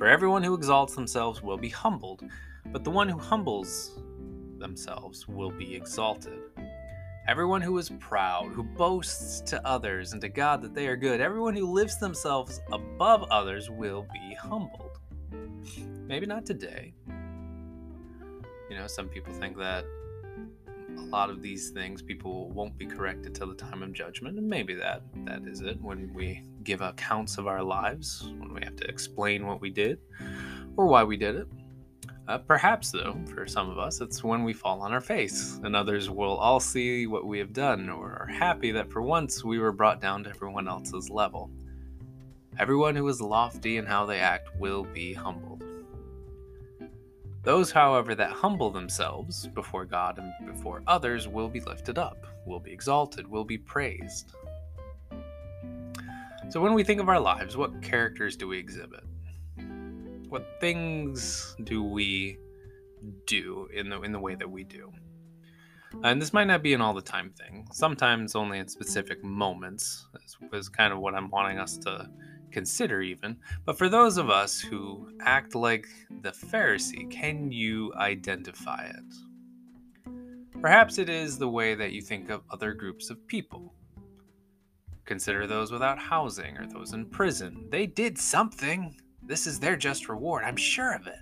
For 0.04 0.10
everyone 0.10 0.44
who 0.44 0.54
exalts 0.54 0.96
themselves 0.96 1.42
will 1.42 1.56
be 1.56 1.70
humbled, 1.70 2.26
but 2.74 2.84
the 2.84 2.92
one 2.92 3.08
who 3.08 3.18
humbles 3.18 4.02
themselves 4.58 5.30
will 5.30 5.50
be 5.50 5.76
exalted. 5.76 6.42
Everyone 7.30 7.62
who 7.62 7.78
is 7.78 7.90
proud, 8.02 8.52
who 8.52 8.64
boasts 8.64 9.40
to 9.50 9.66
others 9.66 10.12
and 10.12 10.20
to 10.20 10.28
God 10.28 10.62
that 10.62 10.74
they 10.74 10.88
are 10.88 10.98
good, 10.98 11.22
everyone 11.22 11.56
who 11.56 11.72
lifts 11.72 11.96
themselves 11.96 12.60
above 12.74 13.24
others 13.32 13.70
will 13.70 14.06
be 14.12 14.34
humbled. 14.34 15.00
Maybe 16.06 16.26
not 16.26 16.46
today, 16.46 16.94
you 18.70 18.76
know, 18.76 18.88
some 18.88 19.08
people 19.08 19.32
think 19.32 19.58
that 19.58 19.86
a 20.98 21.02
lot 21.04 21.30
of 21.30 21.42
these 21.42 21.70
things 21.70 22.02
people 22.02 22.50
won't 22.50 22.78
be 22.78 22.86
corrected 22.86 23.34
till 23.34 23.48
the 23.48 23.56
time 23.56 23.82
of 23.82 23.94
judgment, 23.94 24.38
and 24.38 24.50
maybe 24.50 24.74
that 24.74 25.04
that 25.24 25.48
is 25.48 25.62
it. 25.62 25.82
When 25.82 26.14
we 26.14 26.44
give 26.64 26.82
accounts 26.82 27.38
of 27.38 27.48
our 27.48 27.64
lives, 27.64 28.32
when 28.38 28.54
we 28.54 28.62
have 28.64 28.76
to 28.78 28.88
explain 28.88 29.46
what 29.46 29.62
we 29.62 29.70
did 29.70 30.00
or 30.78 30.88
why 30.88 31.04
we 31.04 31.18
did 31.18 31.36
it. 31.36 31.48
Uh, 32.28 32.38
perhaps, 32.38 32.92
though, 32.92 33.18
for 33.34 33.46
some 33.46 33.70
of 33.70 33.78
us, 33.78 34.00
it's 34.00 34.24
when 34.24 34.46
we 34.46 34.54
fall 34.54 34.82
on 34.82 34.94
our 34.94 35.02
face, 35.02 35.60
and 35.64 35.76
others 35.76 36.10
will 36.10 36.38
all 36.38 36.60
see 36.60 37.06
what 37.06 37.26
we 37.26 37.38
have 37.38 37.52
done, 37.52 37.90
or 37.90 38.18
are 38.22 38.28
happy 38.32 38.72
that 38.72 38.90
for 38.90 39.02
once 39.02 39.44
we 39.44 39.60
were 39.60 39.74
brought 39.74 40.00
down 40.00 40.24
to 40.24 40.30
everyone 40.30 40.70
else's 40.70 41.10
level. 41.10 41.52
Everyone 42.60 42.96
who 42.96 43.08
is 43.10 43.20
lofty 43.20 43.78
in 43.78 43.86
how 43.86 44.06
they 44.06 44.20
act 44.20 44.48
will 44.58 44.84
be 44.84 45.14
humbled. 45.14 45.64
Those, 47.44 47.72
however, 47.72 48.16
that 48.16 48.32
humble 48.32 48.72
themselves 48.72 49.48
before 49.48 49.84
God 49.84 50.18
and 50.18 50.32
before 50.48 50.82
others 50.88 51.28
will 51.28 51.50
be 51.50 51.60
lifted 51.60 51.98
up, 51.98 52.26
will 52.46 52.62
be 52.62 52.72
exalted, 52.72 53.28
will 53.28 53.44
be 53.44 53.58
praised. 53.58 54.34
So, 56.54 56.62
when 56.62 56.76
we 56.76 56.84
think 56.84 57.02
of 57.02 57.10
our 57.10 57.20
lives, 57.20 57.58
what 57.58 57.82
characters 57.82 58.38
do 58.38 58.48
we 58.48 58.60
exhibit? 58.60 59.04
What 60.30 60.46
things 60.62 61.56
do 61.64 61.84
we 61.84 62.38
do 63.26 63.68
in 63.74 63.90
the 63.90 64.00
in 64.04 64.12
the 64.12 64.20
way 64.20 64.36
that 64.36 64.48
we 64.48 64.64
do? 64.64 64.92
And 66.04 66.22
this 66.22 66.32
might 66.32 66.46
not 66.46 66.62
be 66.62 66.76
an 66.76 66.80
all 66.80 66.94
the 66.94 67.02
time 67.02 67.32
thing. 67.32 67.68
Sometimes 67.72 68.36
only 68.36 68.60
in 68.60 68.68
specific 68.68 69.24
moments 69.24 70.08
is, 70.24 70.38
is 70.54 70.70
kind 70.70 70.94
of 70.94 71.00
what 71.00 71.16
I'm 71.16 71.32
wanting 71.32 71.58
us 71.58 71.76
to 71.80 72.08
consider, 72.52 73.02
even. 73.02 73.36
But 73.66 73.80
for 73.80 73.90
those 73.90 74.20
of 74.20 74.30
us 74.30 74.62
who 74.62 75.10
act 75.22 75.56
like 75.56 75.88
the 76.22 76.34
Pharisee, 76.34 77.10
can 77.10 77.52
you 77.52 77.92
identify 77.96 78.92
it? 78.94 80.12
Perhaps 80.62 81.00
it 81.00 81.10
is 81.10 81.40
the 81.40 81.50
way 81.50 81.74
that 81.74 81.94
you 81.94 82.04
think 82.04 82.30
of 82.30 82.44
other 82.52 82.74
groups 82.74 83.10
of 83.10 83.26
people. 83.26 83.74
Consider 85.06 85.48
those 85.48 85.72
without 85.72 86.00
housing 86.00 86.58
or 86.58 86.66
those 86.66 86.94
in 86.94 87.06
prison. 87.06 87.68
They 87.70 87.86
did 87.86 88.18
something. 88.18 88.96
This 89.22 89.46
is 89.48 89.60
their 89.60 89.76
just 89.76 90.08
reward. 90.08 90.44
I'm 90.44 90.56
sure 90.56 90.94
of 90.94 91.08
it. 91.08 91.20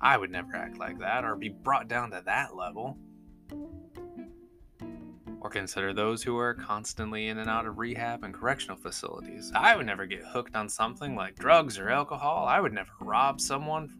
I 0.00 0.16
would 0.16 0.30
never 0.30 0.56
act 0.56 0.78
like 0.78 0.98
that 0.98 1.24
or 1.24 1.36
be 1.36 1.48
brought 1.48 1.86
down 1.86 2.10
to 2.10 2.22
that 2.26 2.56
level. 2.56 2.98
Or 5.40 5.50
consider 5.50 5.92
those 5.92 6.22
who 6.22 6.36
are 6.36 6.54
constantly 6.54 7.28
in 7.28 7.38
and 7.38 7.48
out 7.48 7.66
of 7.66 7.78
rehab 7.78 8.24
and 8.24 8.34
correctional 8.34 8.76
facilities. 8.76 9.52
I 9.54 9.76
would 9.76 9.86
never 9.86 10.06
get 10.06 10.24
hooked 10.24 10.56
on 10.56 10.68
something 10.68 11.14
like 11.14 11.36
drugs 11.36 11.78
or 11.78 11.90
alcohol. 11.90 12.46
I 12.46 12.60
would 12.60 12.72
never 12.72 12.90
rob 13.00 13.40
someone. 13.40 13.92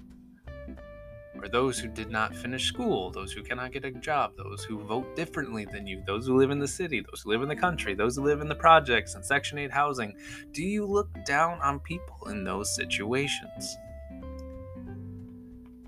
Or 1.43 1.49
those 1.49 1.77
who 1.77 1.89
did 1.89 2.09
not 2.09 2.37
finish 2.37 2.69
school, 2.69 3.11
those 3.11 3.33
who 3.33 3.43
cannot 3.43 3.73
get 3.73 3.85
a 3.85 3.91
job, 3.91 4.37
those 4.37 4.63
who 4.63 4.79
vote 4.79 5.17
differently 5.17 5.65
than 5.65 5.89
you, 5.89 6.01
those 6.07 6.29
who 6.29 6.37
live 6.37 6.53
in 6.53 6.61
the 6.61 6.69
city, 6.69 7.01
those 7.01 7.23
who 7.23 7.31
live 7.31 7.43
in 7.43 7.49
the 7.49 7.57
country, 7.57 7.95
those 7.95 8.15
who 8.15 8.23
live 8.23 8.41
in 8.41 8.49
the 8.49 8.55
projects 8.55 9.17
and 9.17 9.25
Section 9.25 9.59
8 9.59 9.73
housing. 9.73 10.15
Do 10.53 10.63
you 10.63 10.87
look 10.87 11.09
down 11.27 11.59
on 11.61 11.81
people 11.81 12.29
in 12.29 12.45
those 12.45 12.73
situations? 12.77 13.77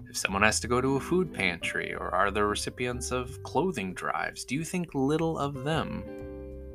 If 0.08 0.16
someone 0.16 0.42
has 0.42 0.58
to 0.61 0.68
go 0.68 0.80
to 0.80 0.96
a 0.96 1.00
food 1.00 1.32
pantry 1.32 1.94
or 1.94 2.12
are 2.12 2.32
the 2.32 2.44
recipients 2.44 3.12
of 3.12 3.40
clothing 3.44 3.94
drives, 3.94 4.44
do 4.44 4.56
you 4.56 4.64
think 4.64 4.92
little 4.92 5.38
of 5.38 5.62
them? 5.62 6.02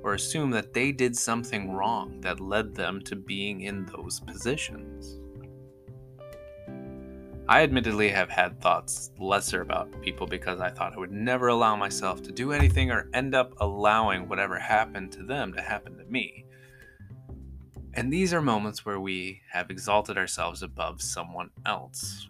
Or 0.04 0.14
assume 0.14 0.52
that 0.52 0.74
they 0.74 0.94
did 0.94 1.18
something 1.18 1.74
wrong 1.74 2.22
that 2.22 2.40
led 2.40 2.74
them 2.76 3.02
to 3.02 3.18
being 3.18 3.62
in 3.62 3.86
those 3.88 4.22
positions? 4.22 5.19
I 7.50 7.64
admittedly 7.64 8.10
have 8.10 8.30
had 8.30 8.62
thoughts 8.62 9.10
lesser 9.18 9.62
about 9.62 10.02
people 10.04 10.28
because 10.28 10.62
I 10.62 10.70
thought 10.70 10.94
I 10.94 11.00
would 11.00 11.12
never 11.12 11.48
allow 11.48 11.76
myself 11.76 12.22
to 12.24 12.32
do 12.32 12.52
anything 12.52 12.92
or 12.92 13.10
end 13.16 13.34
up 13.34 13.54
allowing 13.60 14.30
whatever 14.30 14.60
happened 14.60 15.12
to 15.14 15.24
them 15.24 15.54
to 15.54 15.62
happen 15.62 15.98
to 15.98 16.06
me. 16.06 16.46
And 17.96 18.14
these 18.14 18.36
are 18.36 18.42
moments 18.42 18.86
where 18.86 19.00
we 19.00 19.42
have 19.52 19.72
exalted 19.72 20.16
ourselves 20.16 20.62
above 20.62 21.02
someone 21.02 21.50
else 21.66 22.30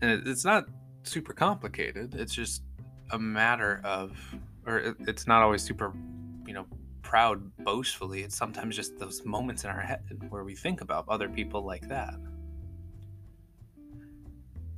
and 0.00 0.26
it's 0.28 0.44
not 0.44 0.66
super 1.02 1.32
complicated. 1.32 2.14
It's 2.14 2.34
just 2.34 2.62
a 3.10 3.18
matter 3.18 3.80
of, 3.82 4.16
or 4.64 4.94
it's 5.00 5.26
not 5.26 5.42
always 5.42 5.62
super, 5.62 5.92
you 6.46 6.52
know, 6.52 6.66
proud 7.02 7.50
boastfully. 7.64 8.22
It's 8.22 8.36
sometimes 8.36 8.76
just 8.76 8.96
those 8.98 9.24
moments 9.24 9.64
in 9.64 9.70
our 9.70 9.80
head 9.80 10.02
where 10.28 10.44
we 10.44 10.54
think 10.54 10.82
about 10.82 11.04
other 11.08 11.28
people 11.28 11.64
like 11.64 11.88
that. 11.88 12.14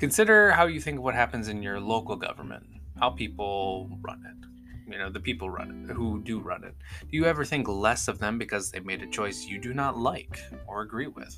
Consider 0.01 0.51
how 0.53 0.65
you 0.65 0.81
think 0.81 0.97
of 0.97 1.05
what 1.05 1.15
happens 1.15 1.49
in 1.49 1.63
your 1.63 1.79
local 1.79 2.17
government, 2.17 2.65
how 2.99 3.11
people 3.11 3.91
run 4.01 4.25
it. 4.25 4.91
You 4.91 4.99
know, 4.99 5.11
the 5.11 5.21
people 5.21 5.51
run 5.51 5.87
it, 5.91 5.93
who 5.93 6.23
do 6.23 6.41
run 6.41 6.65
it. 6.65 6.75
Do 7.03 7.19
you 7.19 7.27
ever 7.27 7.45
think 7.45 7.69
less 7.69 8.09
of 8.09 8.19
them 8.19 8.39
because 8.39 8.71
they 8.71 8.81
made 8.81 9.03
a 9.03 9.07
choice 9.07 9.45
you 9.45 9.59
do 9.59 9.75
not 9.75 9.99
like 9.99 10.41
or 10.67 10.81
agree 10.81 11.09
with? 11.09 11.37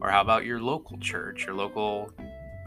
Or 0.00 0.10
how 0.10 0.20
about 0.20 0.44
your 0.44 0.60
local 0.60 0.98
church, 0.98 1.46
your 1.46 1.54
local 1.54 2.10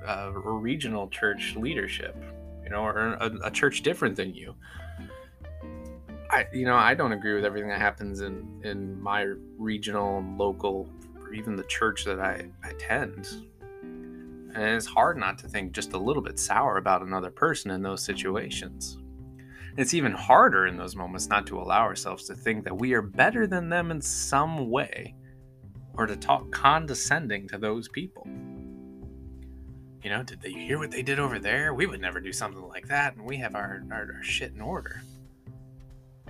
uh, 0.08 0.32
or 0.34 0.58
regional 0.60 1.10
church 1.10 1.58
leadership, 1.58 2.16
you 2.64 2.70
know, 2.70 2.86
or 2.86 3.18
a, 3.20 3.32
a 3.44 3.52
church 3.52 3.82
different 3.84 4.16
than 4.16 4.34
you? 4.34 4.56
I, 6.32 6.48
you 6.54 6.64
know, 6.64 6.78
I 6.78 6.94
don't 6.94 7.12
agree 7.12 7.34
with 7.36 7.44
everything 7.44 7.68
that 7.68 7.82
happens 7.82 8.22
in 8.22 8.62
in 8.64 8.98
my 9.02 9.34
regional, 9.58 10.24
local, 10.38 10.90
or 11.20 11.34
even 11.34 11.58
the 11.58 11.64
church 11.64 12.06
that 12.06 12.22
I 12.22 12.46
attend. 12.64 13.49
And 14.54 14.64
it's 14.64 14.86
hard 14.86 15.18
not 15.18 15.38
to 15.40 15.48
think 15.48 15.74
just 15.74 15.94
a 15.94 15.98
little 15.98 16.24
bit 16.24 16.40
sour 16.40 16.78
about 16.78 17.02
another 17.02 17.30
person 17.30 17.72
in 17.72 17.82
those 17.82 18.04
situations. 18.04 18.98
It's 19.78 19.94
even 19.94 20.12
harder 20.12 20.68
in 20.68 20.76
those 20.76 20.96
moments 20.96 21.28
not 21.28 21.46
to 21.48 21.60
allow 21.60 21.82
ourselves 21.82 22.26
to 22.26 22.36
think 22.36 22.64
that 22.64 22.78
we 22.78 22.94
are 22.94 23.02
better 23.02 23.48
than 23.48 23.70
them 23.70 23.92
in 23.92 24.02
some 24.02 24.70
way 24.70 25.16
or 25.94 26.06
to 26.06 26.16
talk 26.16 26.52
condescending 26.52 27.48
to 27.50 27.58
those 27.58 27.88
people. 27.88 28.28
You 30.04 30.10
know, 30.10 30.24
did 30.24 30.42
they 30.42 30.52
hear 30.52 30.80
what 30.80 30.92
they 30.92 31.02
did 31.02 31.20
over 31.20 31.40
there? 31.40 31.74
We 31.74 31.86
would 31.86 32.02
never 32.02 32.20
do 32.22 32.32
something 32.32 32.64
like 32.64 32.88
that, 32.88 33.16
and 33.16 33.26
we 33.26 33.38
have 33.38 33.54
our, 33.54 33.84
our, 33.92 34.16
our 34.16 34.24
shit 34.24 34.54
in 34.54 34.62
order. 34.62 35.02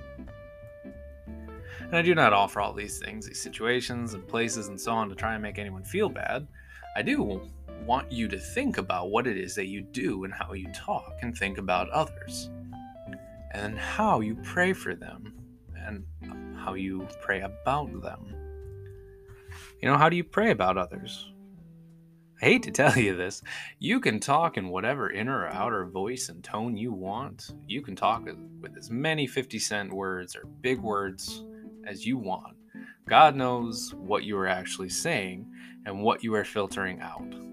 And 0.05 1.95
I 1.95 2.01
do 2.01 2.13
not 2.13 2.33
offer 2.33 2.61
all 2.61 2.73
these 2.73 2.99
things, 2.99 3.27
these 3.27 3.41
situations 3.41 4.13
and 4.13 4.27
places 4.27 4.67
and 4.67 4.79
so 4.79 4.91
on 4.91 5.09
to 5.09 5.15
try 5.15 5.33
and 5.33 5.41
make 5.41 5.57
anyone 5.57 5.83
feel 5.83 6.09
bad. 6.09 6.47
I 6.95 7.01
do 7.01 7.49
want 7.89 8.11
you 8.11 8.27
to 8.27 8.37
think 8.37 8.77
about 8.77 9.09
what 9.09 9.25
it 9.25 9.35
is 9.35 9.55
that 9.55 9.65
you 9.65 9.81
do 9.81 10.23
and 10.23 10.31
how 10.31 10.53
you 10.53 10.71
talk 10.73 11.11
and 11.23 11.35
think 11.35 11.57
about 11.57 11.89
others. 11.89 12.51
And 13.55 13.79
how 13.79 14.19
you 14.19 14.35
pray 14.43 14.73
for 14.73 14.93
them 14.93 15.33
and 15.75 16.05
how 16.55 16.75
you 16.75 17.07
pray 17.19 17.41
about 17.41 17.91
them. 18.03 18.27
You 19.81 19.89
know, 19.89 19.97
how 19.97 20.07
do 20.07 20.15
you 20.15 20.23
pray 20.23 20.51
about 20.51 20.77
others? 20.77 21.31
I 22.39 22.45
hate 22.45 22.61
to 22.61 22.71
tell 22.71 22.95
you 23.05 23.15
this. 23.15 23.41
You 23.79 23.99
can 23.99 24.19
talk 24.19 24.55
in 24.55 24.69
whatever 24.69 25.09
inner 25.09 25.39
or 25.39 25.49
outer 25.49 25.87
voice 25.87 26.29
and 26.29 26.43
tone 26.43 26.77
you 26.77 26.93
want. 26.93 27.55
You 27.65 27.81
can 27.81 27.95
talk 27.95 28.23
with 28.61 28.77
as 28.77 28.91
many 28.91 29.25
50 29.25 29.57
cent 29.57 29.91
words 29.91 30.35
or 30.35 30.45
big 30.61 30.79
words 30.79 31.43
as 31.87 32.05
you 32.05 32.19
want. 32.19 32.55
God 33.07 33.35
knows 33.35 33.95
what 33.95 34.25
you 34.25 34.37
are 34.37 34.47
actually 34.47 34.89
saying 34.89 35.47
and 35.87 36.03
what 36.03 36.23
you 36.23 36.35
are 36.35 36.45
filtering 36.45 37.01
out. 37.01 37.48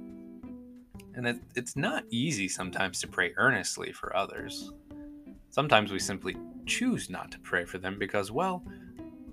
And 1.16 1.26
it, 1.26 1.38
it's 1.54 1.76
not 1.76 2.04
easy 2.10 2.46
sometimes 2.46 3.00
to 3.00 3.08
pray 3.08 3.32
earnestly 3.36 3.90
for 3.90 4.14
others. 4.14 4.70
Sometimes 5.50 5.90
we 5.90 5.98
simply 5.98 6.36
choose 6.66 7.08
not 7.08 7.30
to 7.30 7.38
pray 7.38 7.64
for 7.64 7.78
them 7.78 7.98
because, 7.98 8.30
well, 8.30 8.62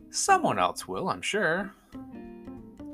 someone 0.09 0.57
else 0.57 0.87
will, 0.87 1.09
I'm 1.09 1.21
sure. 1.21 1.73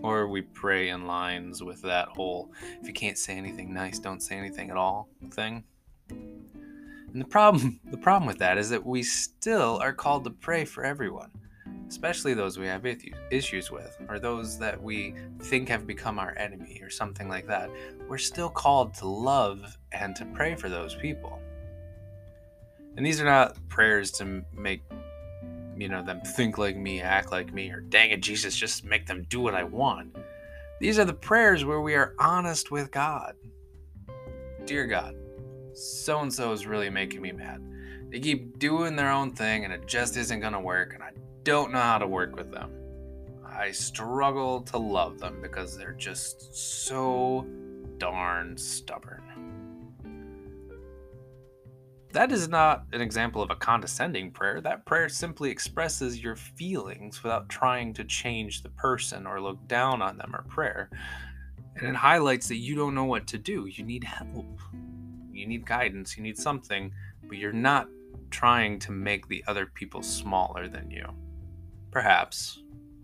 Or 0.01 0.27
we 0.27 0.41
pray 0.41 0.89
in 0.89 1.05
lines 1.05 1.61
with 1.61 1.81
that 1.83 2.07
whole 2.07 2.51
if 2.81 2.87
you 2.87 2.93
can't 2.93 3.17
say 3.17 3.37
anything 3.37 3.73
nice, 3.73 3.99
don't 3.99 4.23
say 4.23 4.35
anything 4.35 4.71
at 4.71 4.77
all 4.77 5.09
thing. 5.31 5.63
And 6.09 7.21
the 7.21 7.25
problem 7.25 7.79
the 7.91 7.97
problem 7.97 8.25
with 8.25 8.39
that 8.39 8.57
is 8.57 8.69
that 8.71 8.85
we 8.85 9.03
still 9.03 9.77
are 9.81 9.93
called 9.93 10.23
to 10.23 10.31
pray 10.31 10.65
for 10.65 10.83
everyone 10.83 11.31
especially 11.89 12.35
those 12.35 12.59
we 12.59 12.67
have 12.67 12.85
issues 13.31 13.71
with, 13.71 13.97
or 14.07 14.19
those 14.19 14.59
that 14.59 14.81
we 14.81 15.15
think 15.39 15.67
have 15.67 15.87
become 15.87 16.19
our 16.19 16.37
enemy, 16.37 16.79
or 16.83 16.89
something 16.89 17.27
like 17.27 17.47
that, 17.47 17.69
we're 18.09 18.17
still 18.17 18.49
called 18.49 18.95
to 18.95 19.07
love 19.07 19.77
and 19.91 20.15
to 20.15 20.25
pray 20.25 20.55
for 20.55 20.67
those 20.67 20.95
people. 20.95 21.39
And 22.97 23.05
these 23.05 23.21
are 23.21 23.25
not 23.25 23.55
prayers 23.69 24.09
to 24.13 24.43
make, 24.51 24.81
you 25.77 25.87
know, 25.87 26.03
them 26.03 26.19
think 26.21 26.57
like 26.57 26.75
me, 26.75 27.01
act 27.01 27.31
like 27.31 27.53
me, 27.53 27.69
or 27.69 27.81
dang 27.81 28.09
it, 28.09 28.21
Jesus, 28.21 28.55
just 28.55 28.83
make 28.83 29.05
them 29.05 29.27
do 29.29 29.39
what 29.39 29.53
I 29.53 29.63
want. 29.63 30.17
These 30.79 30.97
are 30.97 31.05
the 31.05 31.13
prayers 31.13 31.63
where 31.63 31.81
we 31.81 31.93
are 31.93 32.15
honest 32.17 32.71
with 32.71 32.89
God. 32.89 33.35
Dear 34.65 34.87
God, 34.87 35.15
so 35.73 36.19
and 36.19 36.33
so 36.33 36.51
is 36.51 36.65
really 36.65 36.89
making 36.89 37.21
me 37.21 37.31
mad. 37.31 37.63
They 38.09 38.19
keep 38.19 38.57
doing 38.57 38.95
their 38.95 39.11
own 39.11 39.33
thing 39.33 39.65
and 39.65 39.73
it 39.73 39.87
just 39.87 40.17
isn't 40.17 40.39
going 40.39 40.53
to 40.53 40.59
work, 40.59 40.95
and 40.95 41.03
I 41.03 41.11
don't 41.43 41.71
know 41.71 41.79
how 41.79 41.99
to 41.99 42.07
work 42.07 42.35
with 42.35 42.51
them. 42.51 42.71
I 43.45 43.69
struggle 43.71 44.61
to 44.61 44.77
love 44.79 45.19
them 45.19 45.39
because 45.41 45.77
they're 45.77 45.93
just 45.93 46.55
so 46.55 47.45
darn 47.99 48.57
stubborn. 48.57 49.23
That 52.11 52.31
is 52.31 52.49
not 52.49 52.85
an 52.91 53.01
example 53.01 53.43
of 53.43 53.51
a 53.51 53.55
condescending 53.55 54.31
prayer. 54.31 54.61
That 54.61 54.85
prayer 54.85 55.09
simply 55.09 55.51
expresses 55.51 56.23
your 56.23 56.35
feelings 56.35 57.21
without 57.21 57.49
trying 57.49 57.93
to 57.93 58.03
change 58.03 58.63
the 58.63 58.69
person 58.69 59.27
or 59.27 59.39
look 59.39 59.67
down 59.67 60.01
on 60.01 60.17
them 60.17 60.35
or 60.35 60.41
prayer. 60.43 60.89
And 61.75 61.87
it 61.87 61.95
highlights 61.95 62.47
that 62.47 62.57
you 62.57 62.75
don't 62.75 62.95
know 62.95 63.05
what 63.05 63.27
to 63.27 63.37
do. 63.37 63.67
You 63.67 63.83
need 63.83 64.03
help. 64.03 64.59
You 65.31 65.45
need 65.45 65.67
guidance. 65.67 66.17
You 66.17 66.23
need 66.23 66.37
something, 66.37 66.91
but 67.27 67.37
you're 67.37 67.53
not 67.53 67.87
trying 68.31 68.79
to 68.79 68.91
make 68.91 69.27
the 69.27 69.43
other 69.47 69.67
people 69.67 70.01
smaller 70.01 70.67
than 70.67 70.89
you 70.89 71.05
perhaps 71.91 72.61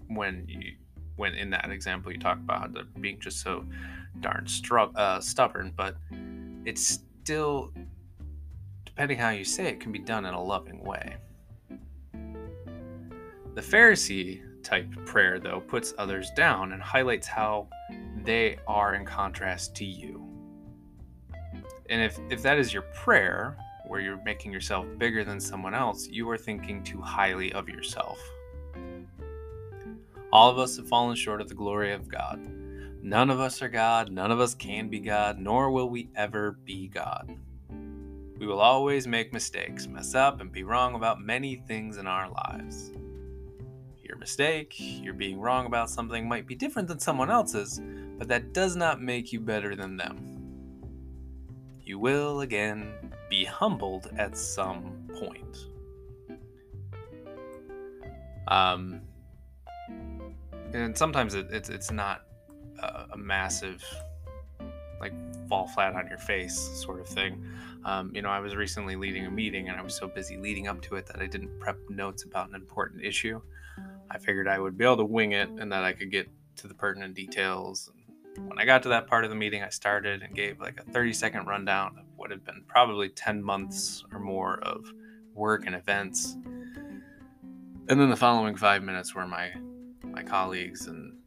when 0.07 0.45
you 0.47 0.73
when 1.15 1.33
in 1.33 1.49
that 1.49 1.69
example 1.69 2.11
you 2.11 2.19
talk 2.19 2.37
about 2.37 2.75
being 2.99 3.19
just 3.19 3.41
so 3.41 3.65
darn 4.21 4.45
stru- 4.45 4.95
uh, 4.95 5.19
stubborn 5.19 5.73
but 5.75 5.97
it's 6.65 6.99
still 7.21 7.71
depending 8.95 9.17
how 9.17 9.29
you 9.29 9.43
say 9.43 9.67
it 9.67 9.79
can 9.81 9.91
be 9.91 9.99
done 9.99 10.25
in 10.25 10.33
a 10.33 10.41
loving 10.41 10.81
way. 10.81 11.17
The 13.53 13.61
pharisee 13.61 14.41
type 14.63 14.87
prayer 15.05 15.37
though 15.37 15.59
puts 15.59 15.93
others 15.97 16.31
down 16.35 16.71
and 16.71 16.81
highlights 16.81 17.27
how 17.27 17.67
they 18.23 18.57
are 18.67 18.95
in 18.95 19.05
contrast 19.05 19.75
to 19.75 19.85
you. 19.85 20.25
And 21.89 22.01
if 22.01 22.17
if 22.29 22.41
that 22.41 22.57
is 22.57 22.73
your 22.73 22.83
prayer 22.93 23.57
where 23.87 23.99
you're 23.99 24.23
making 24.23 24.53
yourself 24.53 24.85
bigger 24.97 25.25
than 25.25 25.39
someone 25.39 25.75
else 25.75 26.07
you 26.07 26.29
are 26.29 26.37
thinking 26.37 26.81
too 26.81 27.01
highly 27.01 27.51
of 27.51 27.67
yourself. 27.67 28.17
All 30.31 30.49
of 30.49 30.57
us 30.57 30.77
have 30.77 30.87
fallen 30.87 31.15
short 31.17 31.41
of 31.41 31.49
the 31.49 31.53
glory 31.53 31.91
of 31.91 32.07
God. 32.07 32.39
None 33.05 33.29
of 33.29 33.39
us 33.39 33.61
are 33.61 33.69
God, 33.69 34.11
none 34.11 34.31
of 34.31 34.39
us 34.39 34.55
can 34.55 34.89
be 34.89 34.99
God, 34.99 35.37
nor 35.37 35.69
will 35.69 35.87
we 35.87 36.09
ever 36.15 36.53
be 36.53 36.87
God. 36.87 37.37
We 38.39 38.47
will 38.47 38.59
always 38.59 39.05
make 39.05 39.31
mistakes, 39.31 39.85
mess 39.85 40.15
up, 40.15 40.41
and 40.41 40.51
be 40.51 40.63
wrong 40.63 40.95
about 40.95 41.21
many 41.21 41.57
things 41.67 41.97
in 41.97 42.07
our 42.07 42.27
lives. 42.31 42.91
Your 44.01 44.17
mistake, 44.17 44.73
your 44.79 45.13
being 45.13 45.39
wrong 45.39 45.67
about 45.67 45.91
something 45.91 46.27
might 46.27 46.47
be 46.47 46.55
different 46.55 46.87
than 46.87 46.97
someone 46.97 47.29
else's, 47.29 47.79
but 48.17 48.27
that 48.27 48.53
does 48.53 48.75
not 48.75 49.03
make 49.03 49.31
you 49.31 49.39
better 49.39 49.75
than 49.75 49.97
them. 49.97 51.37
You 51.83 51.99
will, 51.99 52.41
again, 52.41 52.91
be 53.29 53.45
humbled 53.45 54.09
at 54.17 54.35
some 54.35 55.07
point. 55.19 55.67
Um, 58.47 59.01
and 60.73 60.97
sometimes 60.97 61.35
it, 61.35 61.47
it's 61.51 61.69
it's 61.69 61.91
not 61.91 62.24
a, 62.85 63.13
a, 63.13 63.17
massive 63.17 63.83
like 64.99 65.13
fall 65.49 65.67
flat 65.67 65.95
on 65.95 66.07
your 66.07 66.17
face 66.17 66.57
sort 66.57 66.99
of 66.99 67.07
thing. 67.07 67.43
Um, 67.83 68.11
you 68.15 68.21
know, 68.21 68.29
I 68.29 68.39
was 68.39 68.55
recently 68.55 68.95
leading 68.95 69.25
a 69.25 69.31
meeting 69.31 69.69
and 69.69 69.77
I 69.77 69.83
was 69.83 69.95
so 69.95 70.07
busy 70.07 70.37
leading 70.37 70.67
up 70.67 70.81
to 70.83 70.95
it 70.95 71.05
that 71.07 71.21
I 71.21 71.27
didn't 71.27 71.59
prep 71.59 71.77
notes 71.89 72.23
about 72.23 72.49
an 72.49 72.55
important 72.55 73.03
issue. 73.03 73.41
I 74.09 74.17
figured 74.17 74.47
I 74.47 74.59
would 74.59 74.77
be 74.77 74.85
able 74.85 74.97
to 74.97 75.05
wing 75.05 75.33
it 75.33 75.49
and 75.49 75.71
that 75.71 75.83
I 75.83 75.93
could 75.93 76.11
get 76.11 76.29
to 76.57 76.67
the 76.67 76.73
pertinent 76.73 77.15
details. 77.15 77.91
And 78.35 78.47
when 78.49 78.59
I 78.59 78.65
got 78.65 78.83
to 78.83 78.89
that 78.89 79.07
part 79.07 79.23
of 79.23 79.29
the 79.29 79.35
meeting, 79.35 79.63
I 79.63 79.69
started 79.69 80.23
and 80.23 80.33
gave 80.33 80.59
like 80.59 80.79
a 80.79 80.83
30 80.83 81.13
second 81.13 81.45
rundown 81.47 81.97
of 81.99 82.05
what 82.15 82.31
had 82.31 82.43
been 82.43 82.63
probably 82.67 83.09
10 83.09 83.43
months 83.43 84.03
or 84.11 84.19
more 84.19 84.59
of 84.59 84.85
work 85.33 85.65
and 85.65 85.75
events. 85.75 86.37
And 87.87 87.99
then 87.99 88.09
the 88.09 88.15
following 88.15 88.55
five 88.55 88.81
minutes 88.83 89.13
were 89.13 89.27
my 89.27 89.51
my 90.03 90.23
colleagues 90.23 90.87
and 90.87 91.17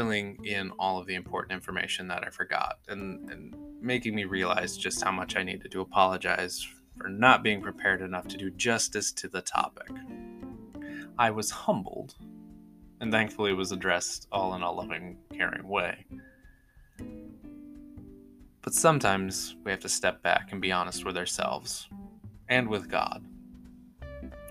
filling 0.00 0.42
in 0.46 0.70
all 0.78 0.98
of 0.98 1.06
the 1.06 1.14
important 1.14 1.52
information 1.52 2.08
that 2.08 2.26
I 2.26 2.30
forgot 2.30 2.78
and, 2.88 3.30
and 3.30 3.54
making 3.82 4.14
me 4.14 4.24
realize 4.24 4.78
just 4.78 5.04
how 5.04 5.12
much 5.12 5.36
I 5.36 5.42
needed 5.42 5.70
to 5.72 5.82
apologize 5.82 6.66
for 6.96 7.10
not 7.10 7.42
being 7.42 7.60
prepared 7.60 8.00
enough 8.00 8.26
to 8.28 8.38
do 8.38 8.50
justice 8.50 9.12
to 9.12 9.28
the 9.28 9.42
topic. 9.42 9.90
I 11.18 11.30
was 11.32 11.50
humbled, 11.50 12.14
and 13.02 13.12
thankfully 13.12 13.50
it 13.50 13.58
was 13.58 13.72
addressed 13.72 14.26
all 14.32 14.54
in 14.54 14.62
a 14.62 14.72
loving, 14.72 15.18
caring 15.36 15.68
way. 15.68 16.06
But 18.62 18.72
sometimes 18.72 19.54
we 19.64 19.70
have 19.70 19.80
to 19.80 19.88
step 19.90 20.22
back 20.22 20.52
and 20.52 20.62
be 20.62 20.72
honest 20.72 21.04
with 21.04 21.18
ourselves 21.18 21.90
and 22.48 22.66
with 22.68 22.88
God. 22.88 23.22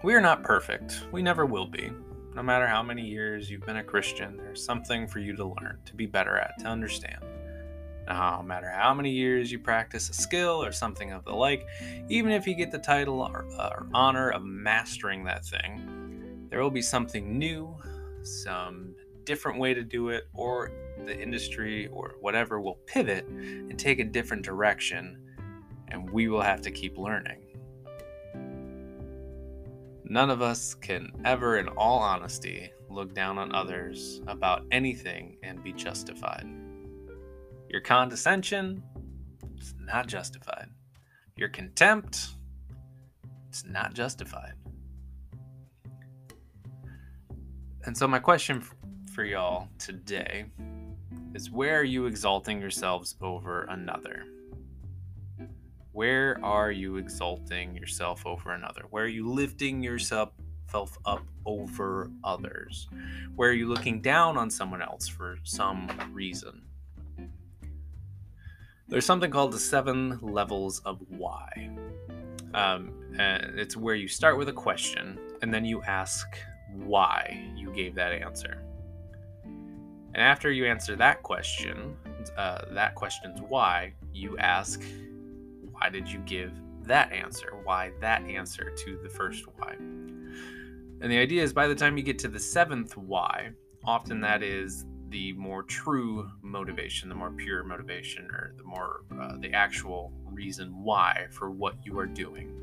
We 0.03 0.13
are 0.13 0.21
not 0.21 0.43
perfect. 0.43 1.07
We 1.11 1.23
never 1.23 1.47
will 1.47 1.65
be. 1.65 1.91
No 2.39 2.43
matter 2.43 2.67
how 2.67 2.81
many 2.81 3.05
years 3.05 3.51
you've 3.51 3.65
been 3.65 3.75
a 3.75 3.83
Christian, 3.83 4.37
there's 4.37 4.63
something 4.63 5.09
for 5.09 5.19
you 5.19 5.35
to 5.35 5.43
learn, 5.43 5.77
to 5.83 5.93
be 5.93 6.05
better 6.05 6.37
at, 6.37 6.57
to 6.59 6.67
understand. 6.67 7.21
No 8.07 8.41
matter 8.41 8.69
how 8.69 8.93
many 8.93 9.11
years 9.11 9.51
you 9.51 9.59
practice 9.59 10.09
a 10.09 10.13
skill 10.13 10.63
or 10.63 10.71
something 10.71 11.11
of 11.11 11.25
the 11.25 11.33
like, 11.33 11.67
even 12.07 12.31
if 12.31 12.47
you 12.47 12.55
get 12.55 12.71
the 12.71 12.79
title 12.79 13.19
or, 13.19 13.45
or 13.59 13.87
honor 13.93 14.29
of 14.29 14.45
mastering 14.45 15.25
that 15.25 15.45
thing, 15.45 16.47
there 16.49 16.63
will 16.63 16.71
be 16.71 16.81
something 16.81 17.37
new, 17.37 17.75
some 18.23 18.95
different 19.25 19.59
way 19.59 19.73
to 19.73 19.83
do 19.83 20.07
it, 20.07 20.29
or 20.33 20.71
the 21.05 21.21
industry 21.21 21.87
or 21.87 22.15
whatever 22.21 22.61
will 22.61 22.79
pivot 22.85 23.27
and 23.27 23.77
take 23.77 23.99
a 23.99 24.05
different 24.05 24.45
direction, 24.45 25.21
and 25.89 26.09
we 26.09 26.29
will 26.29 26.41
have 26.41 26.61
to 26.61 26.71
keep 26.71 26.97
learning. 26.97 27.48
None 30.09 30.31
of 30.31 30.41
us 30.41 30.73
can 30.73 31.11
ever, 31.23 31.59
in 31.59 31.67
all 31.69 31.99
honesty, 31.99 32.71
look 32.89 33.13
down 33.13 33.37
on 33.37 33.53
others 33.53 34.21
about 34.27 34.65
anything 34.71 35.37
and 35.43 35.63
be 35.63 35.71
justified. 35.71 36.47
Your 37.69 37.81
condescension 37.81 38.83
is 39.59 39.75
not 39.79 40.07
justified. 40.07 40.69
Your 41.35 41.49
contempt 41.49 42.29
it's 43.49 43.65
not 43.65 43.93
justified. 43.93 44.53
And 47.85 47.97
so, 47.97 48.07
my 48.07 48.19
question 48.19 48.63
for 49.13 49.23
y'all 49.23 49.67
today 49.79 50.45
is 51.33 51.49
where 51.49 51.79
are 51.79 51.83
you 51.83 52.05
exalting 52.05 52.61
yourselves 52.61 53.15
over 53.21 53.63
another? 53.63 54.25
Where 55.99 56.39
are 56.41 56.71
you 56.71 56.95
exalting 56.95 57.75
yourself 57.75 58.25
over 58.25 58.53
another? 58.53 58.83
Where 58.89 59.03
are 59.03 59.09
you 59.09 59.29
lifting 59.29 59.83
yourself 59.83 60.31
up 61.03 61.25
over 61.45 62.09
others? 62.23 62.87
Where 63.35 63.49
are 63.49 63.53
you 63.53 63.67
looking 63.67 63.99
down 63.99 64.37
on 64.37 64.49
someone 64.49 64.81
else 64.81 65.09
for 65.09 65.39
some 65.43 65.89
reason? 66.13 66.61
There's 68.87 69.05
something 69.05 69.29
called 69.29 69.51
the 69.51 69.59
seven 69.59 70.19
levels 70.21 70.79
of 70.85 71.01
why. 71.09 71.69
Um, 72.53 72.93
it's 73.19 73.75
where 73.75 73.95
you 73.95 74.07
start 74.07 74.37
with 74.37 74.47
a 74.47 74.53
question 74.53 75.19
and 75.41 75.53
then 75.53 75.65
you 75.65 75.83
ask 75.83 76.25
why 76.71 77.51
you 77.57 77.71
gave 77.73 77.93
that 77.95 78.13
answer. 78.13 78.63
And 79.43 80.23
after 80.23 80.49
you 80.49 80.65
answer 80.65 80.95
that 80.95 81.23
question, 81.23 81.97
uh, 82.37 82.61
that 82.71 82.95
question's 82.95 83.41
why, 83.41 83.95
you 84.13 84.37
ask, 84.37 84.81
why 85.79 85.89
did 85.89 86.11
you 86.11 86.19
give 86.19 86.51
that 86.81 87.11
answer? 87.13 87.53
Why 87.63 87.91
that 88.01 88.23
answer 88.23 88.71
to 88.71 88.99
the 89.01 89.09
first 89.09 89.45
why? 89.55 89.75
And 89.79 91.09
the 91.09 91.17
idea 91.17 91.41
is 91.41 91.53
by 91.53 91.67
the 91.67 91.75
time 91.75 91.97
you 91.97 92.03
get 92.03 92.19
to 92.19 92.27
the 92.27 92.39
seventh 92.39 92.97
why, 92.97 93.51
often 93.85 94.19
that 94.21 94.43
is 94.43 94.85
the 95.09 95.31
more 95.33 95.63
true 95.63 96.29
motivation, 96.41 97.07
the 97.07 97.15
more 97.15 97.31
pure 97.31 97.63
motivation, 97.63 98.25
or 98.25 98.53
the 98.57 98.63
more 98.63 99.01
uh, 99.19 99.37
the 99.37 99.53
actual 99.53 100.11
reason 100.25 100.83
why 100.83 101.27
for 101.31 101.49
what 101.49 101.75
you 101.83 101.97
are 101.97 102.05
doing. 102.05 102.53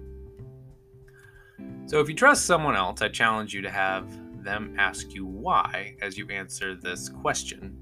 So 1.87 2.01
if 2.01 2.09
you 2.09 2.15
trust 2.15 2.45
someone 2.45 2.77
else, 2.77 3.01
I 3.01 3.09
challenge 3.09 3.55
you 3.55 3.63
to 3.63 3.71
have 3.71 4.07
them 4.45 4.77
ask 4.79 5.13
you 5.15 5.25
why 5.25 5.97
as 6.03 6.19
you 6.19 6.29
answer 6.29 6.75
this 6.75 7.09
question, 7.09 7.77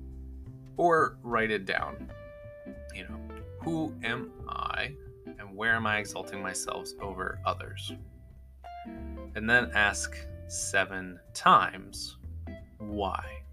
or 0.76 1.18
write 1.22 1.50
it 1.50 1.66
down. 1.66 2.10
You 2.94 3.04
know, 3.04 3.20
who 3.60 3.92
am 4.04 4.30
I 4.48 4.94
where 5.54 5.74
am 5.74 5.86
I 5.86 5.98
exalting 5.98 6.42
myself 6.42 6.88
over 7.00 7.38
others? 7.44 7.92
And 9.34 9.48
then 9.48 9.70
ask 9.74 10.16
seven 10.48 11.18
times 11.32 12.18
why 12.78 13.44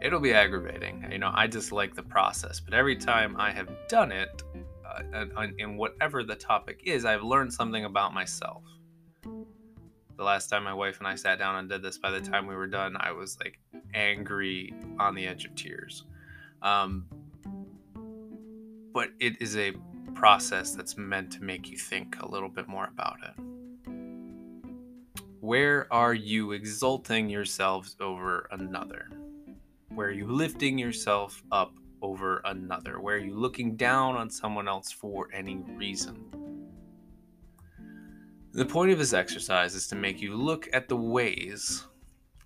it'll 0.00 0.20
be 0.20 0.32
aggravating. 0.32 1.06
You 1.10 1.18
know, 1.18 1.30
I 1.34 1.46
just 1.46 1.72
like 1.72 1.94
the 1.94 2.02
process, 2.02 2.60
but 2.60 2.74
every 2.74 2.96
time 2.96 3.36
I 3.38 3.50
have 3.50 3.68
done 3.88 4.12
it, 4.12 4.42
uh, 5.14 5.46
in 5.58 5.76
whatever 5.76 6.22
the 6.22 6.34
topic 6.34 6.82
is, 6.84 7.04
I've 7.04 7.22
learned 7.22 7.52
something 7.52 7.84
about 7.84 8.12
myself. 8.12 8.62
The 9.22 10.24
last 10.24 10.48
time 10.48 10.64
my 10.64 10.74
wife 10.74 10.98
and 10.98 11.06
I 11.06 11.14
sat 11.14 11.38
down 11.38 11.56
and 11.56 11.68
did 11.68 11.82
this, 11.82 11.98
by 11.98 12.10
the 12.10 12.20
time 12.20 12.46
we 12.46 12.54
were 12.54 12.66
done, 12.66 12.96
I 12.98 13.12
was 13.12 13.38
like 13.38 13.58
angry 13.94 14.74
on 14.98 15.14
the 15.14 15.26
edge 15.26 15.44
of 15.44 15.54
tears. 15.54 16.04
Um, 16.60 17.06
but 18.92 19.10
it 19.20 19.40
is 19.40 19.56
a 19.56 19.72
process 20.14 20.74
that's 20.74 20.96
meant 20.96 21.32
to 21.32 21.42
make 21.42 21.70
you 21.70 21.76
think 21.76 22.20
a 22.20 22.28
little 22.28 22.48
bit 22.48 22.68
more 22.68 22.88
about 22.92 23.16
it. 23.22 23.42
Where 25.40 25.86
are 25.92 26.14
you 26.14 26.52
exalting 26.52 27.30
yourselves 27.30 27.96
over 28.00 28.46
another? 28.50 29.08
Where 29.88 30.08
are 30.08 30.12
you 30.12 30.26
lifting 30.26 30.78
yourself 30.78 31.42
up 31.50 31.72
over 32.02 32.42
another? 32.44 33.00
Where 33.00 33.16
are 33.16 33.24
you 33.24 33.34
looking 33.34 33.76
down 33.76 34.16
on 34.16 34.30
someone 34.30 34.68
else 34.68 34.92
for 34.92 35.28
any 35.32 35.56
reason? 35.56 36.26
The 38.52 38.66
point 38.66 38.90
of 38.90 38.98
this 38.98 39.12
exercise 39.12 39.74
is 39.74 39.86
to 39.88 39.96
make 39.96 40.20
you 40.20 40.34
look 40.34 40.68
at 40.72 40.88
the 40.88 40.96
ways, 40.96 41.86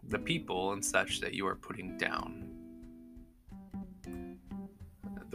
the 0.08 0.18
people, 0.18 0.72
and 0.72 0.84
such 0.84 1.20
that 1.20 1.34
you 1.34 1.46
are 1.46 1.56
putting 1.56 1.96
down. 1.96 2.53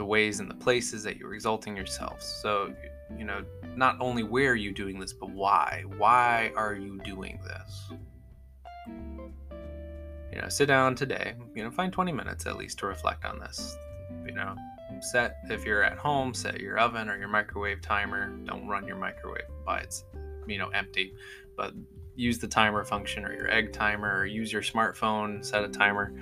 The 0.00 0.04
ways 0.06 0.40
and 0.40 0.50
the 0.50 0.54
places 0.54 1.02
that 1.02 1.18
you're 1.18 1.34
exalting 1.34 1.76
yourselves. 1.76 2.24
So, 2.24 2.72
you 3.18 3.24
know, 3.26 3.44
not 3.76 3.98
only 4.00 4.22
where 4.22 4.52
are 4.52 4.54
you 4.56 4.72
doing 4.72 4.98
this, 4.98 5.12
but 5.12 5.28
why? 5.28 5.84
Why 5.98 6.52
are 6.56 6.74
you 6.74 6.98
doing 7.04 7.38
this? 7.44 7.92
you 10.32 10.40
know, 10.40 10.48
sit 10.48 10.66
down 10.66 10.94
today, 10.94 11.34
you 11.54 11.62
know, 11.62 11.70
find 11.70 11.92
20 11.92 12.12
minutes 12.12 12.46
at 12.46 12.56
least 12.56 12.78
to 12.78 12.86
reflect 12.86 13.26
on 13.26 13.38
this. 13.40 13.76
You 14.24 14.32
know, 14.32 14.54
set 15.00 15.36
if 15.50 15.66
you're 15.66 15.82
at 15.82 15.98
home, 15.98 16.32
set 16.32 16.60
your 16.60 16.78
oven 16.78 17.10
or 17.10 17.18
your 17.18 17.28
microwave 17.28 17.82
timer. 17.82 18.30
Don't 18.44 18.66
run 18.66 18.86
your 18.86 18.96
microwave 18.96 19.48
by 19.66 19.80
it's, 19.80 20.04
you 20.46 20.56
know, 20.56 20.68
empty, 20.68 21.12
but 21.56 21.74
use 22.16 22.38
the 22.38 22.48
timer 22.48 22.84
function 22.84 23.24
or 23.24 23.34
your 23.34 23.50
egg 23.50 23.72
timer 23.72 24.20
or 24.20 24.26
use 24.26 24.50
your 24.50 24.62
smartphone, 24.62 25.44
set 25.44 25.62
a 25.62 25.68
timer. 25.68 26.14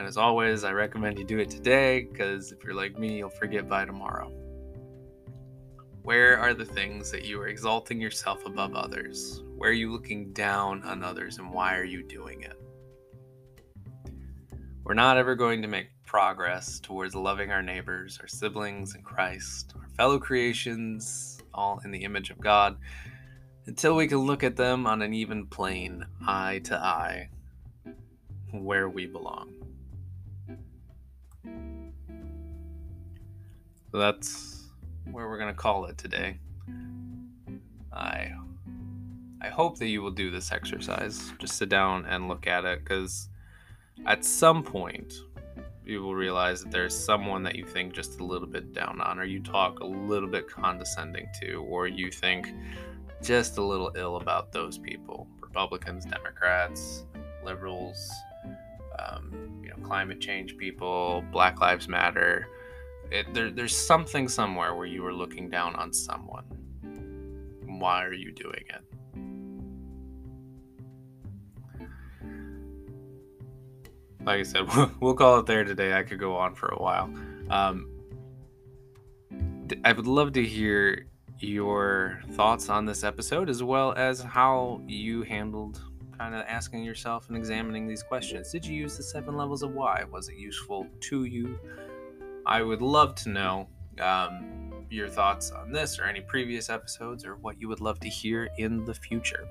And 0.00 0.08
as 0.08 0.16
always, 0.16 0.64
I 0.64 0.72
recommend 0.72 1.18
you 1.18 1.26
do 1.26 1.40
it 1.40 1.50
today 1.50 2.08
because 2.10 2.52
if 2.52 2.64
you're 2.64 2.72
like 2.72 2.98
me, 2.98 3.18
you'll 3.18 3.28
forget 3.28 3.68
by 3.68 3.84
tomorrow. 3.84 4.32
Where 6.00 6.38
are 6.38 6.54
the 6.54 6.64
things 6.64 7.10
that 7.10 7.26
you 7.26 7.38
are 7.42 7.48
exalting 7.48 8.00
yourself 8.00 8.46
above 8.46 8.74
others? 8.74 9.42
Where 9.58 9.68
are 9.68 9.74
you 9.74 9.92
looking 9.92 10.32
down 10.32 10.82
on 10.84 11.04
others 11.04 11.36
and 11.36 11.52
why 11.52 11.76
are 11.76 11.84
you 11.84 12.02
doing 12.02 12.40
it? 12.44 12.58
We're 14.84 14.94
not 14.94 15.18
ever 15.18 15.34
going 15.34 15.60
to 15.60 15.68
make 15.68 15.88
progress 16.06 16.80
towards 16.80 17.14
loving 17.14 17.50
our 17.50 17.62
neighbors, 17.62 18.18
our 18.22 18.26
siblings 18.26 18.94
in 18.94 19.02
Christ, 19.02 19.74
our 19.78 19.88
fellow 19.98 20.18
creations, 20.18 21.42
all 21.52 21.78
in 21.84 21.90
the 21.90 22.04
image 22.04 22.30
of 22.30 22.40
God, 22.40 22.78
until 23.66 23.96
we 23.96 24.06
can 24.06 24.20
look 24.20 24.44
at 24.44 24.56
them 24.56 24.86
on 24.86 25.02
an 25.02 25.12
even 25.12 25.46
plane, 25.46 26.06
eye 26.26 26.62
to 26.64 26.78
eye, 26.78 27.28
where 28.50 28.88
we 28.88 29.04
belong. 29.04 29.60
So 33.92 33.98
that's 33.98 34.68
where 35.10 35.28
we're 35.28 35.38
going 35.38 35.52
to 35.52 35.58
call 35.58 35.86
it 35.86 35.98
today. 35.98 36.38
I 37.92 38.32
I 39.42 39.48
hope 39.48 39.78
that 39.78 39.86
you 39.88 40.02
will 40.02 40.10
do 40.10 40.30
this 40.30 40.52
exercise. 40.52 41.32
Just 41.38 41.56
sit 41.56 41.70
down 41.70 42.04
and 42.04 42.28
look 42.28 42.46
at 42.46 42.64
it 42.64 42.80
because 42.80 43.30
at 44.06 44.24
some 44.24 44.62
point 44.62 45.14
you 45.84 46.02
will 46.02 46.14
realize 46.14 46.62
that 46.62 46.70
there's 46.70 46.96
someone 46.96 47.42
that 47.42 47.56
you 47.56 47.64
think 47.64 47.92
just 47.92 48.20
a 48.20 48.24
little 48.24 48.46
bit 48.46 48.72
down 48.72 49.00
on 49.00 49.18
or 49.18 49.24
you 49.24 49.40
talk 49.40 49.80
a 49.80 49.84
little 49.84 50.28
bit 50.28 50.48
condescending 50.48 51.26
to 51.40 51.64
or 51.68 51.88
you 51.88 52.10
think 52.10 52.54
just 53.22 53.58
a 53.58 53.62
little 53.62 53.90
ill 53.96 54.16
about 54.16 54.52
those 54.52 54.78
people 54.78 55.26
republicans 55.40 56.04
democrats 56.04 57.06
liberals 57.44 58.10
um, 58.98 59.60
you 59.62 59.68
know 59.68 59.76
climate 59.82 60.20
change 60.20 60.56
people 60.56 61.24
black 61.32 61.60
lives 61.60 61.88
matter 61.88 62.46
it, 63.10 63.32
there, 63.34 63.50
there's 63.50 63.76
something 63.76 64.28
somewhere 64.28 64.74
where 64.74 64.86
you 64.86 65.04
are 65.04 65.12
looking 65.12 65.48
down 65.48 65.74
on 65.76 65.92
someone 65.92 66.44
why 67.66 68.04
are 68.04 68.12
you 68.12 68.32
doing 68.32 68.64
it 68.68 68.84
like 74.24 74.40
I 74.40 74.42
said, 74.42 74.68
we'll 75.00 75.14
call 75.14 75.38
it 75.38 75.46
there 75.46 75.64
today. 75.64 75.94
I 75.94 76.02
could 76.02 76.18
go 76.18 76.36
on 76.36 76.54
for 76.54 76.68
a 76.68 76.78
while. 76.80 77.12
Um, 77.48 77.88
I 79.84 79.92
would 79.92 80.06
love 80.06 80.32
to 80.32 80.44
hear 80.44 81.06
your 81.38 82.20
thoughts 82.32 82.68
on 82.68 82.84
this 82.84 83.02
episode 83.02 83.48
as 83.48 83.62
well 83.62 83.94
as 83.96 84.20
how 84.20 84.82
you 84.86 85.22
handled 85.22 85.80
kind 86.18 86.34
of 86.34 86.44
asking 86.46 86.84
yourself 86.84 87.28
and 87.28 87.36
examining 87.36 87.86
these 87.86 88.02
questions. 88.02 88.52
Did 88.52 88.66
you 88.66 88.74
use 88.74 88.96
the 88.96 89.02
seven 89.02 89.36
levels 89.36 89.62
of 89.62 89.72
why? 89.72 90.04
Was 90.10 90.28
it 90.28 90.36
useful 90.36 90.86
to 91.00 91.24
you? 91.24 91.58
I 92.50 92.62
would 92.62 92.82
love 92.82 93.14
to 93.14 93.28
know 93.28 93.68
um, 94.00 94.84
your 94.90 95.08
thoughts 95.08 95.52
on 95.52 95.70
this 95.70 96.00
or 96.00 96.04
any 96.04 96.20
previous 96.20 96.68
episodes 96.68 97.24
or 97.24 97.36
what 97.36 97.60
you 97.60 97.68
would 97.68 97.80
love 97.80 98.00
to 98.00 98.08
hear 98.08 98.48
in 98.58 98.84
the 98.84 98.92
future. 98.92 99.46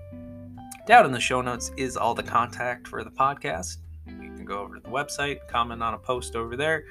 Down 0.86 1.06
in 1.06 1.14
the 1.14 1.20
show 1.22 1.42
notes 1.42 1.72
is 1.78 1.96
all 1.96 2.14
the 2.14 2.24
contact 2.24 2.90
for 2.90 3.06
the 3.06 3.10
podcast. 3.10 3.78
You 4.06 4.34
can 4.36 4.44
go 4.44 4.60
over 4.60 4.76
to 4.76 4.82
the 4.82 4.90
website, 4.90 5.48
comment 5.48 5.82
on 5.82 5.94
a 5.94 5.98
post 5.98 6.36
over 6.36 6.58
there, 6.58 6.84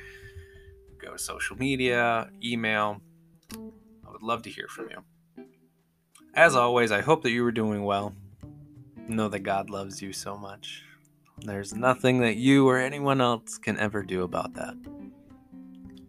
go 0.98 1.12
to 1.12 1.18
social 1.18 1.58
media, 1.58 2.30
email. 2.42 3.02
I 3.52 4.10
would 4.10 4.22
love 4.22 4.40
to 4.44 4.50
hear 4.50 4.66
from 4.66 4.88
you. 4.88 5.44
As 6.34 6.56
always, 6.56 6.90
I 6.90 7.02
hope 7.02 7.22
that 7.24 7.32
you 7.32 7.44
were 7.44 7.52
doing 7.52 7.84
well. 7.84 8.14
Know 9.08 9.28
that 9.28 9.40
God 9.40 9.68
loves 9.68 10.00
you 10.00 10.14
so 10.14 10.38
much. 10.38 10.84
There's 11.42 11.74
nothing 11.74 12.20
that 12.20 12.36
you 12.36 12.66
or 12.66 12.78
anyone 12.78 13.20
else 13.20 13.58
can 13.58 13.76
ever 13.78 14.02
do 14.02 14.22
about 14.22 14.54
that. 14.54 14.74